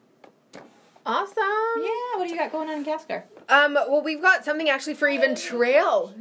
Awesome. 1.06 1.34
Yeah, 1.80 1.88
what 2.16 2.24
do 2.24 2.30
you 2.30 2.36
got 2.36 2.52
going 2.52 2.68
on 2.68 2.76
in 2.78 2.84
Castlegar? 2.84 3.24
Um, 3.48 3.74
well, 3.74 4.02
we've 4.02 4.20
got 4.20 4.44
something 4.44 4.68
actually 4.68 4.94
for 4.94 5.08
even 5.08 5.34
trail. 5.34 6.14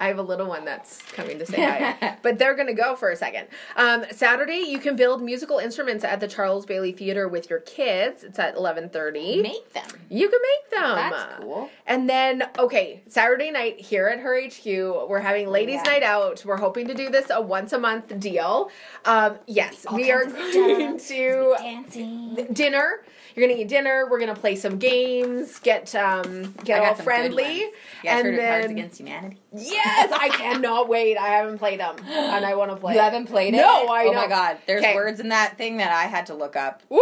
I 0.00 0.06
have 0.08 0.18
a 0.18 0.22
little 0.22 0.46
one 0.48 0.64
that's 0.64 1.02
coming 1.12 1.38
to 1.38 1.44
say 1.46 1.60
hi, 1.60 2.16
but 2.22 2.38
they're 2.38 2.56
gonna 2.56 2.72
go 2.74 2.96
for 2.96 3.10
a 3.10 3.16
second. 3.16 3.48
Um, 3.76 4.04
Saturday, 4.10 4.64
you 4.66 4.78
can 4.78 4.96
build 4.96 5.22
musical 5.22 5.58
instruments 5.58 6.02
at 6.04 6.20
the 6.20 6.26
Charles 6.26 6.64
Bailey 6.64 6.92
Theater 6.92 7.28
with 7.28 7.50
your 7.50 7.60
kids. 7.60 8.24
It's 8.24 8.38
at 8.38 8.56
eleven 8.56 8.88
thirty. 8.88 9.42
Make 9.42 9.72
them. 9.74 9.84
You 10.08 10.28
can 10.30 10.40
make 10.40 10.70
them. 10.70 10.96
That's 10.96 11.40
cool. 11.42 11.70
And 11.86 12.08
then, 12.08 12.44
okay, 12.58 13.02
Saturday 13.08 13.50
night 13.50 13.78
here 13.80 14.08
at 14.08 14.20
her 14.20 14.40
HQ, 14.40 14.64
we're 15.08 15.20
having 15.20 15.48
ladies' 15.48 15.82
Yeah. 15.84 15.92
night 15.92 16.02
out. 16.02 16.42
We're 16.46 16.56
hoping 16.56 16.88
to 16.88 16.94
do 16.94 17.10
this 17.10 17.28
a 17.30 17.40
once 17.40 17.72
a 17.74 17.78
month 17.78 18.18
deal. 18.18 18.70
Um, 19.04 19.36
yes, 19.46 19.84
All 19.86 19.96
we 19.96 20.10
are 20.10 20.24
going 20.52 20.98
to 20.98 21.54
Dancing. 21.58 22.48
dinner. 22.52 23.02
You're 23.36 23.46
gonna 23.46 23.60
eat 23.60 23.68
dinner. 23.68 24.08
We're 24.10 24.18
gonna 24.18 24.34
play 24.34 24.56
some 24.56 24.78
games. 24.78 25.58
Get 25.60 25.94
um 25.94 26.52
get 26.64 26.82
all 26.82 26.94
friendly. 26.96 27.58
You 27.60 27.72
guys 28.02 28.24
and 28.24 28.26
heard 28.26 28.34
of 28.34 28.40
Cards 28.44 28.70
Against 28.72 28.98
Humanity? 28.98 29.38
Yes, 29.96 30.12
I 30.12 30.28
cannot 30.30 30.88
wait. 30.88 31.16
I 31.16 31.28
haven't 31.28 31.58
played 31.58 31.80
them, 31.80 31.96
and 32.08 32.44
I 32.44 32.54
want 32.54 32.70
to 32.70 32.76
play. 32.76 32.94
You 32.94 33.00
it. 33.00 33.04
haven't 33.04 33.26
played 33.26 33.54
it? 33.54 33.58
No, 33.58 33.86
I 33.86 34.04
Oh 34.04 34.12
know. 34.12 34.20
my 34.22 34.26
god, 34.28 34.58
there's 34.66 34.82
'Kay. 34.82 34.94
words 34.94 35.20
in 35.20 35.28
that 35.30 35.56
thing 35.58 35.76
that 35.78 35.92
I 35.92 36.04
had 36.04 36.26
to 36.26 36.34
look 36.34 36.56
up. 36.56 36.82
Woo! 36.88 37.00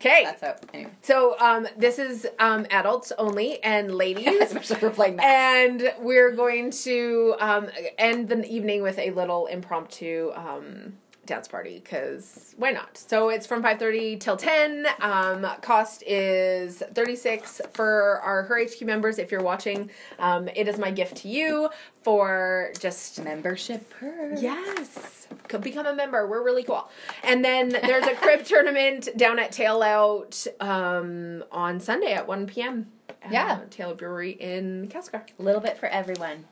Okay, 0.00 0.24
That's 0.24 0.40
how. 0.42 0.56
Anyway, 0.74 0.90
so 1.00 1.34
um, 1.40 1.66
this 1.78 1.98
is 1.98 2.26
um 2.38 2.66
adults 2.70 3.10
only 3.16 3.62
and 3.62 3.94
ladies. 3.94 4.26
especially 4.42 4.76
for 4.76 4.90
playing 4.90 5.16
that. 5.16 5.24
and 5.24 5.92
we're 6.00 6.32
going 6.32 6.70
to 6.72 7.34
um, 7.40 7.68
end 7.96 8.28
the 8.28 8.44
evening 8.46 8.82
with 8.82 8.98
a 8.98 9.10
little 9.12 9.46
impromptu 9.46 10.30
um, 10.34 10.98
dance 11.26 11.48
party 11.48 11.80
because 11.82 12.54
why 12.58 12.70
not 12.70 12.96
so 12.96 13.28
it's 13.30 13.46
from 13.46 13.62
5.30 13.62 14.20
till 14.20 14.36
10 14.36 14.86
um, 15.00 15.46
cost 15.62 16.02
is 16.06 16.82
36 16.94 17.60
for 17.72 18.20
our 18.22 18.42
her 18.44 18.64
hq 18.66 18.82
members 18.82 19.18
if 19.18 19.30
you're 19.32 19.42
watching 19.42 19.90
um, 20.18 20.48
it 20.48 20.68
is 20.68 20.78
my 20.78 20.90
gift 20.90 21.16
to 21.18 21.28
you 21.28 21.68
for 22.02 22.70
just 22.78 23.22
Membership 23.24 23.88
per. 23.88 24.34
Yes. 24.38 25.26
Could 25.48 25.62
become 25.62 25.86
a 25.86 25.94
member. 25.94 26.26
We're 26.26 26.44
really 26.44 26.62
cool. 26.62 26.90
And 27.22 27.42
then 27.42 27.70
there's 27.70 28.04
a 28.06 28.14
crib 28.14 28.44
tournament 28.44 29.08
down 29.16 29.38
at 29.38 29.52
Tail 29.52 29.82
Out 29.82 30.46
um, 30.60 31.42
on 31.50 31.80
Sunday 31.80 32.12
at 32.12 32.28
1 32.28 32.46
p.m. 32.46 32.92
at, 33.22 33.32
Yeah. 33.32 33.60
uh, 33.62 33.66
Taylor 33.70 33.94
Brewery 33.94 34.32
in 34.32 34.88
Castlegar. 34.88 35.22
A 35.38 35.42
little 35.42 35.62
bit 35.62 35.78
for 35.78 35.86
everyone. 35.86 36.44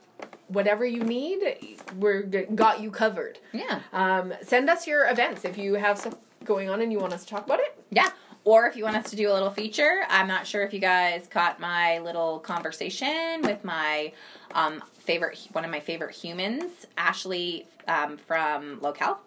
Whatever 0.47 0.85
you 0.85 1.03
need, 1.03 1.77
we're 1.97 2.21
got 2.21 2.81
you 2.81 2.91
covered. 2.91 3.39
Yeah. 3.53 3.81
Um, 3.91 4.33
send 4.41 4.69
us 4.69 4.85
your 4.85 5.09
events 5.09 5.45
if 5.45 5.57
you 5.57 5.75
have 5.75 5.97
stuff 5.97 6.15
going 6.43 6.69
on 6.69 6.81
and 6.81 6.91
you 6.91 6.99
want 6.99 7.13
us 7.13 7.23
to 7.23 7.29
talk 7.29 7.45
about 7.45 7.59
it. 7.59 7.81
Yeah. 7.89 8.09
Or 8.45 8.67
if 8.67 8.75
you 8.75 8.83
want 8.83 8.97
us 8.97 9.09
to 9.11 9.15
do 9.15 9.31
a 9.31 9.33
little 9.33 9.49
feature, 9.49 10.03
I'm 10.09 10.27
not 10.27 10.45
sure 10.45 10.63
if 10.63 10.73
you 10.73 10.79
guys 10.79 11.27
caught 11.27 11.61
my 11.61 11.99
little 11.99 12.39
conversation 12.39 13.41
with 13.41 13.63
my 13.63 14.11
um, 14.53 14.83
favorite, 14.99 15.47
one 15.53 15.63
of 15.63 15.71
my 15.71 15.79
favorite 15.79 16.13
humans, 16.13 16.85
Ashley 16.97 17.67
um, 17.87 18.17
from 18.17 18.81
Locale, 18.81 19.19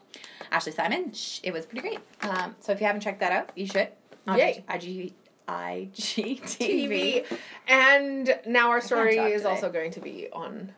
Ashley 0.53 0.73
Simon. 0.73 1.13
It 1.43 1.53
was 1.53 1.65
pretty 1.65 1.81
great. 1.81 2.01
Um, 2.23 2.55
so 2.61 2.73
if 2.73 2.81
you 2.81 2.87
haven't 2.87 3.01
checked 3.01 3.21
that 3.21 3.33
out, 3.33 3.53
you 3.55 3.67
should. 3.67 3.89
On 4.27 4.39
Yay. 4.39 4.65
IG, 4.69 5.15
IGTV. 5.49 6.43
TV. 6.43 7.39
And 7.69 8.39
now 8.47 8.71
our 8.71 8.83
story 8.83 9.17
is 9.17 9.45
also 9.47 9.71
going 9.71 9.93
to 9.93 10.01
be 10.01 10.29
on. 10.33 10.73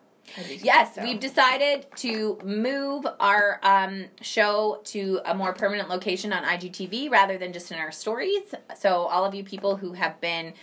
Yes, 0.63 0.95
so. 0.95 1.03
we've 1.03 1.21
decided 1.21 1.87
to 1.97 2.39
move 2.45 3.07
our 3.21 3.61
um, 3.63 4.07
show 4.21 4.81
to 4.85 5.21
a 5.25 5.35
more 5.35 5.53
permanent 5.53 5.89
location 5.89 6.33
on 6.33 6.45
IGTV 6.45 7.11
rather 7.11 7.39
than 7.39 7.53
just 7.53 7.71
in 7.73 7.79
our 7.79 7.93
stories. 7.93 8.55
So, 8.77 9.07
all 9.07 9.25
of 9.25 9.35
you 9.35 9.45
people 9.45 9.77
who 9.77 9.93
have 9.93 10.21
been 10.21 10.55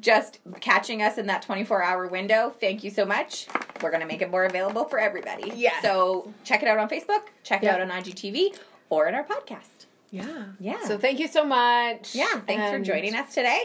just 0.00 0.40
catching 0.60 1.02
us 1.02 1.18
in 1.18 1.26
that 1.26 1.42
24 1.42 1.82
hour 1.82 2.08
window, 2.08 2.50
thank 2.60 2.82
you 2.82 2.90
so 2.90 3.04
much. 3.04 3.46
We're 3.82 3.90
going 3.90 4.00
to 4.00 4.06
make 4.06 4.22
it 4.22 4.30
more 4.30 4.44
available 4.44 4.84
for 4.84 4.98
everybody. 4.98 5.52
Yes. 5.54 5.82
So, 5.82 6.32
check 6.44 6.62
it 6.62 6.68
out 6.68 6.78
on 6.78 6.88
Facebook, 6.88 7.22
check 7.42 7.62
it 7.62 7.68
out 7.68 7.80
on 7.80 7.90
IGTV, 7.90 8.58
or 8.90 9.06
in 9.08 9.14
our 9.14 9.24
podcast. 9.24 9.86
Yeah. 10.14 10.44
Yeah. 10.60 10.84
So 10.84 10.96
thank 10.96 11.18
you 11.18 11.26
so 11.26 11.44
much. 11.44 12.14
Yeah, 12.14 12.40
thanks 12.46 12.70
for 12.70 12.78
joining 12.78 13.16
us 13.16 13.34
today. 13.34 13.64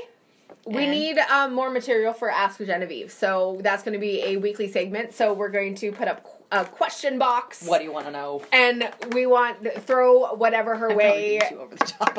We 0.65 0.83
And- 0.83 0.91
need 0.91 1.17
um, 1.19 1.53
more 1.53 1.69
material 1.69 2.13
for 2.13 2.29
Ask 2.29 2.59
Genevieve. 2.59 3.11
So 3.11 3.59
that's 3.63 3.83
going 3.83 3.93
to 3.93 3.99
be 3.99 4.21
a 4.23 4.37
weekly 4.37 4.67
segment. 4.71 5.13
So 5.13 5.33
we're 5.33 5.49
going 5.49 5.75
to 5.75 5.91
put 5.91 6.07
up 6.07 6.25
a 6.51 6.65
question 6.65 7.17
box. 7.19 7.63
What 7.65 7.77
do 7.79 7.83
you 7.85 7.91
want 7.91 8.05
to 8.07 8.11
know? 8.11 8.41
And 8.51 8.89
we 9.13 9.25
want 9.25 9.63
to 9.63 9.79
throw 9.79 10.33
whatever 10.35 10.75
her 10.75 10.89
I'm 10.91 10.97
way. 10.97 11.39
too 11.49 11.59
over 11.59 11.75
the 11.75 11.85
top. 11.85 12.17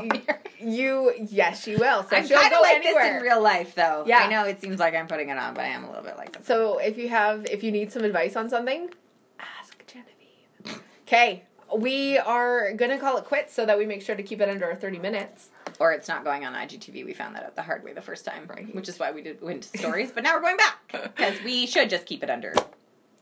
You 0.61 1.13
yes, 1.29 1.63
she 1.65 1.75
will. 1.77 2.03
So 2.05 2.17
I'm 2.17 2.27
she'll 2.27 2.39
go 2.51 2.61
like 2.61 2.77
anywhere. 2.77 3.05
this 3.05 3.17
in 3.17 3.23
real 3.23 3.41
life, 3.43 3.75
though. 3.75 4.05
Yeah. 4.07 4.19
I 4.19 4.29
know 4.29 4.45
it 4.45 4.61
seems 4.61 4.79
like 4.79 4.95
I'm 4.95 5.07
putting 5.09 5.29
it 5.31 5.39
on, 5.39 5.55
but 5.55 5.65
I 5.65 5.69
am 5.69 5.85
a 5.85 5.89
little 5.89 6.05
bit 6.05 6.17
like 6.17 6.33
this. 6.37 6.47
so 6.47 6.79
if 6.79 6.97
you 6.99 7.09
have 7.09 7.47
if 7.47 7.63
you 7.65 7.73
need 7.73 7.91
some 7.93 8.05
advice 8.05 8.37
on 8.37 8.49
something, 8.51 8.91
ask 9.39 9.83
Genevieve. 9.87 10.83
Okay. 11.07 11.43
We 11.77 12.19
are 12.19 12.73
gonna 12.75 12.99
call 12.99 13.17
it 13.17 13.25
quits 13.25 13.53
so 13.55 13.65
that 13.67 13.79
we 13.79 13.87
make 13.87 14.03
sure 14.03 14.15
to 14.15 14.23
keep 14.23 14.41
it 14.41 14.49
under 14.49 14.75
30 14.75 14.99
minutes. 14.99 15.49
Or 15.79 15.93
it's 15.93 16.09
not 16.09 16.25
going 16.25 16.45
on 16.45 16.55
IGTV. 16.55 17.05
We 17.05 17.13
found 17.15 17.37
that 17.37 17.45
out 17.45 17.57
the 17.57 17.63
hard 17.63 17.85
way 17.85 17.93
the 17.93 18.03
first 18.03 18.25
time, 18.25 18.47
Right. 18.49 18.75
which 18.75 18.89
is 18.89 18.99
why 18.99 19.13
we 19.13 19.23
did 19.23 19.41
went 19.41 19.65
to 19.65 19.79
stories. 19.79 20.11
but 20.13 20.25
now 20.25 20.35
we're 20.35 20.41
going 20.43 20.57
back 20.57 20.77
because 21.17 21.41
we 21.45 21.67
should 21.67 21.89
just 21.91 22.07
keep 22.07 22.23
it 22.23 22.31
under 22.31 22.55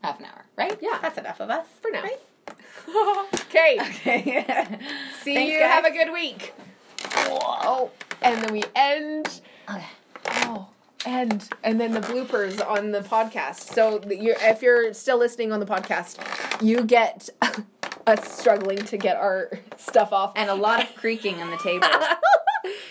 half 0.03 0.19
an 0.19 0.25
hour, 0.25 0.45
right? 0.57 0.77
Yeah. 0.81 0.97
that's 1.01 1.17
enough 1.17 1.39
of 1.39 1.49
us 1.49 1.67
For 1.81 1.91
now. 1.91 2.03
Right? 2.03 2.19
Okay. 3.49 3.77
Okay. 3.79 4.23
See 5.21 5.33
Thanks, 5.35 5.51
you. 5.53 5.59
guys. 5.59 5.71
Have 5.71 5.85
a 5.85 5.91
good 5.91 6.11
week. 6.11 6.53
Oh, 7.15 7.91
and 8.21 8.41
then 8.43 8.51
we 8.53 8.63
end. 8.75 9.41
Okay. 9.69 9.85
Oh, 10.43 10.69
and 11.05 11.47
and 11.63 11.79
then 11.79 11.91
the 11.91 11.99
bloopers 12.01 12.65
on 12.67 12.91
the 12.91 13.01
podcast. 13.01 13.73
So 13.73 14.01
you're, 14.09 14.35
if 14.41 14.61
you're 14.61 14.93
still 14.93 15.17
listening 15.17 15.51
on 15.51 15.59
the 15.59 15.65
podcast, 15.65 16.17
you 16.63 16.83
get 16.83 17.29
us 18.07 18.31
struggling 18.39 18.77
to 18.85 18.97
get 18.97 19.17
our 19.17 19.51
stuff 19.77 20.11
off. 20.13 20.33
And 20.35 20.49
a 20.49 20.55
lot 20.55 20.81
of 20.83 20.95
creaking 20.95 21.41
on 21.41 21.51
the 21.51 21.57
table. 21.57 21.87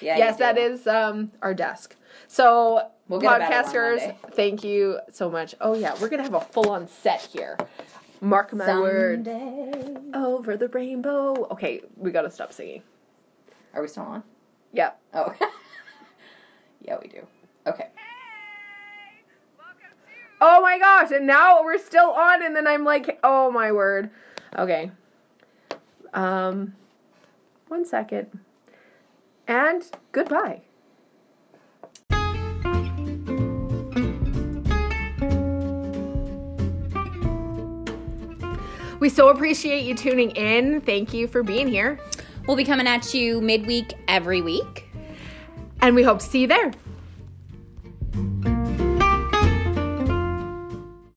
Yeah, 0.01 0.17
yes, 0.17 0.37
that 0.37 0.59
is 0.59 0.87
um, 0.87 1.33
our 1.43 1.55
desk. 1.55 1.97
So 2.27 2.91
We'll 3.09 3.21
get 3.21 3.37
a 3.37 3.39
better 3.39 3.55
one 3.55 3.99
podcasters, 3.99 4.17
thank 4.33 4.63
you 4.63 5.01
so 5.13 5.31
much. 5.31 5.55
Oh 5.61 5.75
yeah, 5.75 5.95
we're 6.01 6.09
gonna 6.09 6.23
have 6.23 6.35
a 6.35 6.41
full 6.41 6.71
on 6.71 6.87
set 6.87 7.23
here. 7.23 7.57
Mark 8.21 8.53
my 8.53 8.79
word. 8.81 9.29
Over 10.15 10.57
the 10.57 10.69
rainbow. 10.69 11.47
Okay, 11.51 11.83
we 11.97 12.11
gotta 12.11 12.31
stop 12.31 12.53
singing. 12.53 12.83
Are 13.75 13.81
we 13.83 13.89
still 13.89 14.03
on? 14.05 14.23
Yep. 14.73 15.01
Oh, 15.15 15.35
yeah, 16.83 16.99
we 17.01 17.09
do. 17.09 17.27
Okay. 17.67 17.89
Oh 20.41 20.61
my 20.61 20.79
gosh, 20.79 21.11
and 21.11 21.27
now 21.27 21.63
we're 21.65 21.79
still 21.79 22.11
on 22.11 22.45
and 22.45 22.55
then 22.55 22.67
I'm 22.67 22.85
like, 22.85 23.19
oh 23.25 23.51
my 23.51 23.73
word. 23.73 24.11
Okay. 24.57 24.91
Um 26.13 26.75
one 27.69 27.85
second. 27.85 28.39
And 29.49 29.83
goodbye. 30.13 30.61
We 39.01 39.09
so 39.09 39.29
appreciate 39.29 39.85
you 39.85 39.95
tuning 39.95 40.31
in. 40.33 40.81
Thank 40.83 41.15
you 41.15 41.29
for 41.29 41.43
being 41.43 41.69
here. 41.69 41.99
We'll 42.47 42.57
be 42.57 42.65
coming 42.65 42.87
at 42.87 43.15
you 43.15 43.41
midweek 43.41 43.95
every 44.07 44.43
week. 44.43 44.91
And 45.81 45.95
we 45.95 46.03
hope 46.03 46.19
to 46.19 46.27
see 46.27 46.43
you 46.43 46.47
there. 46.47 46.73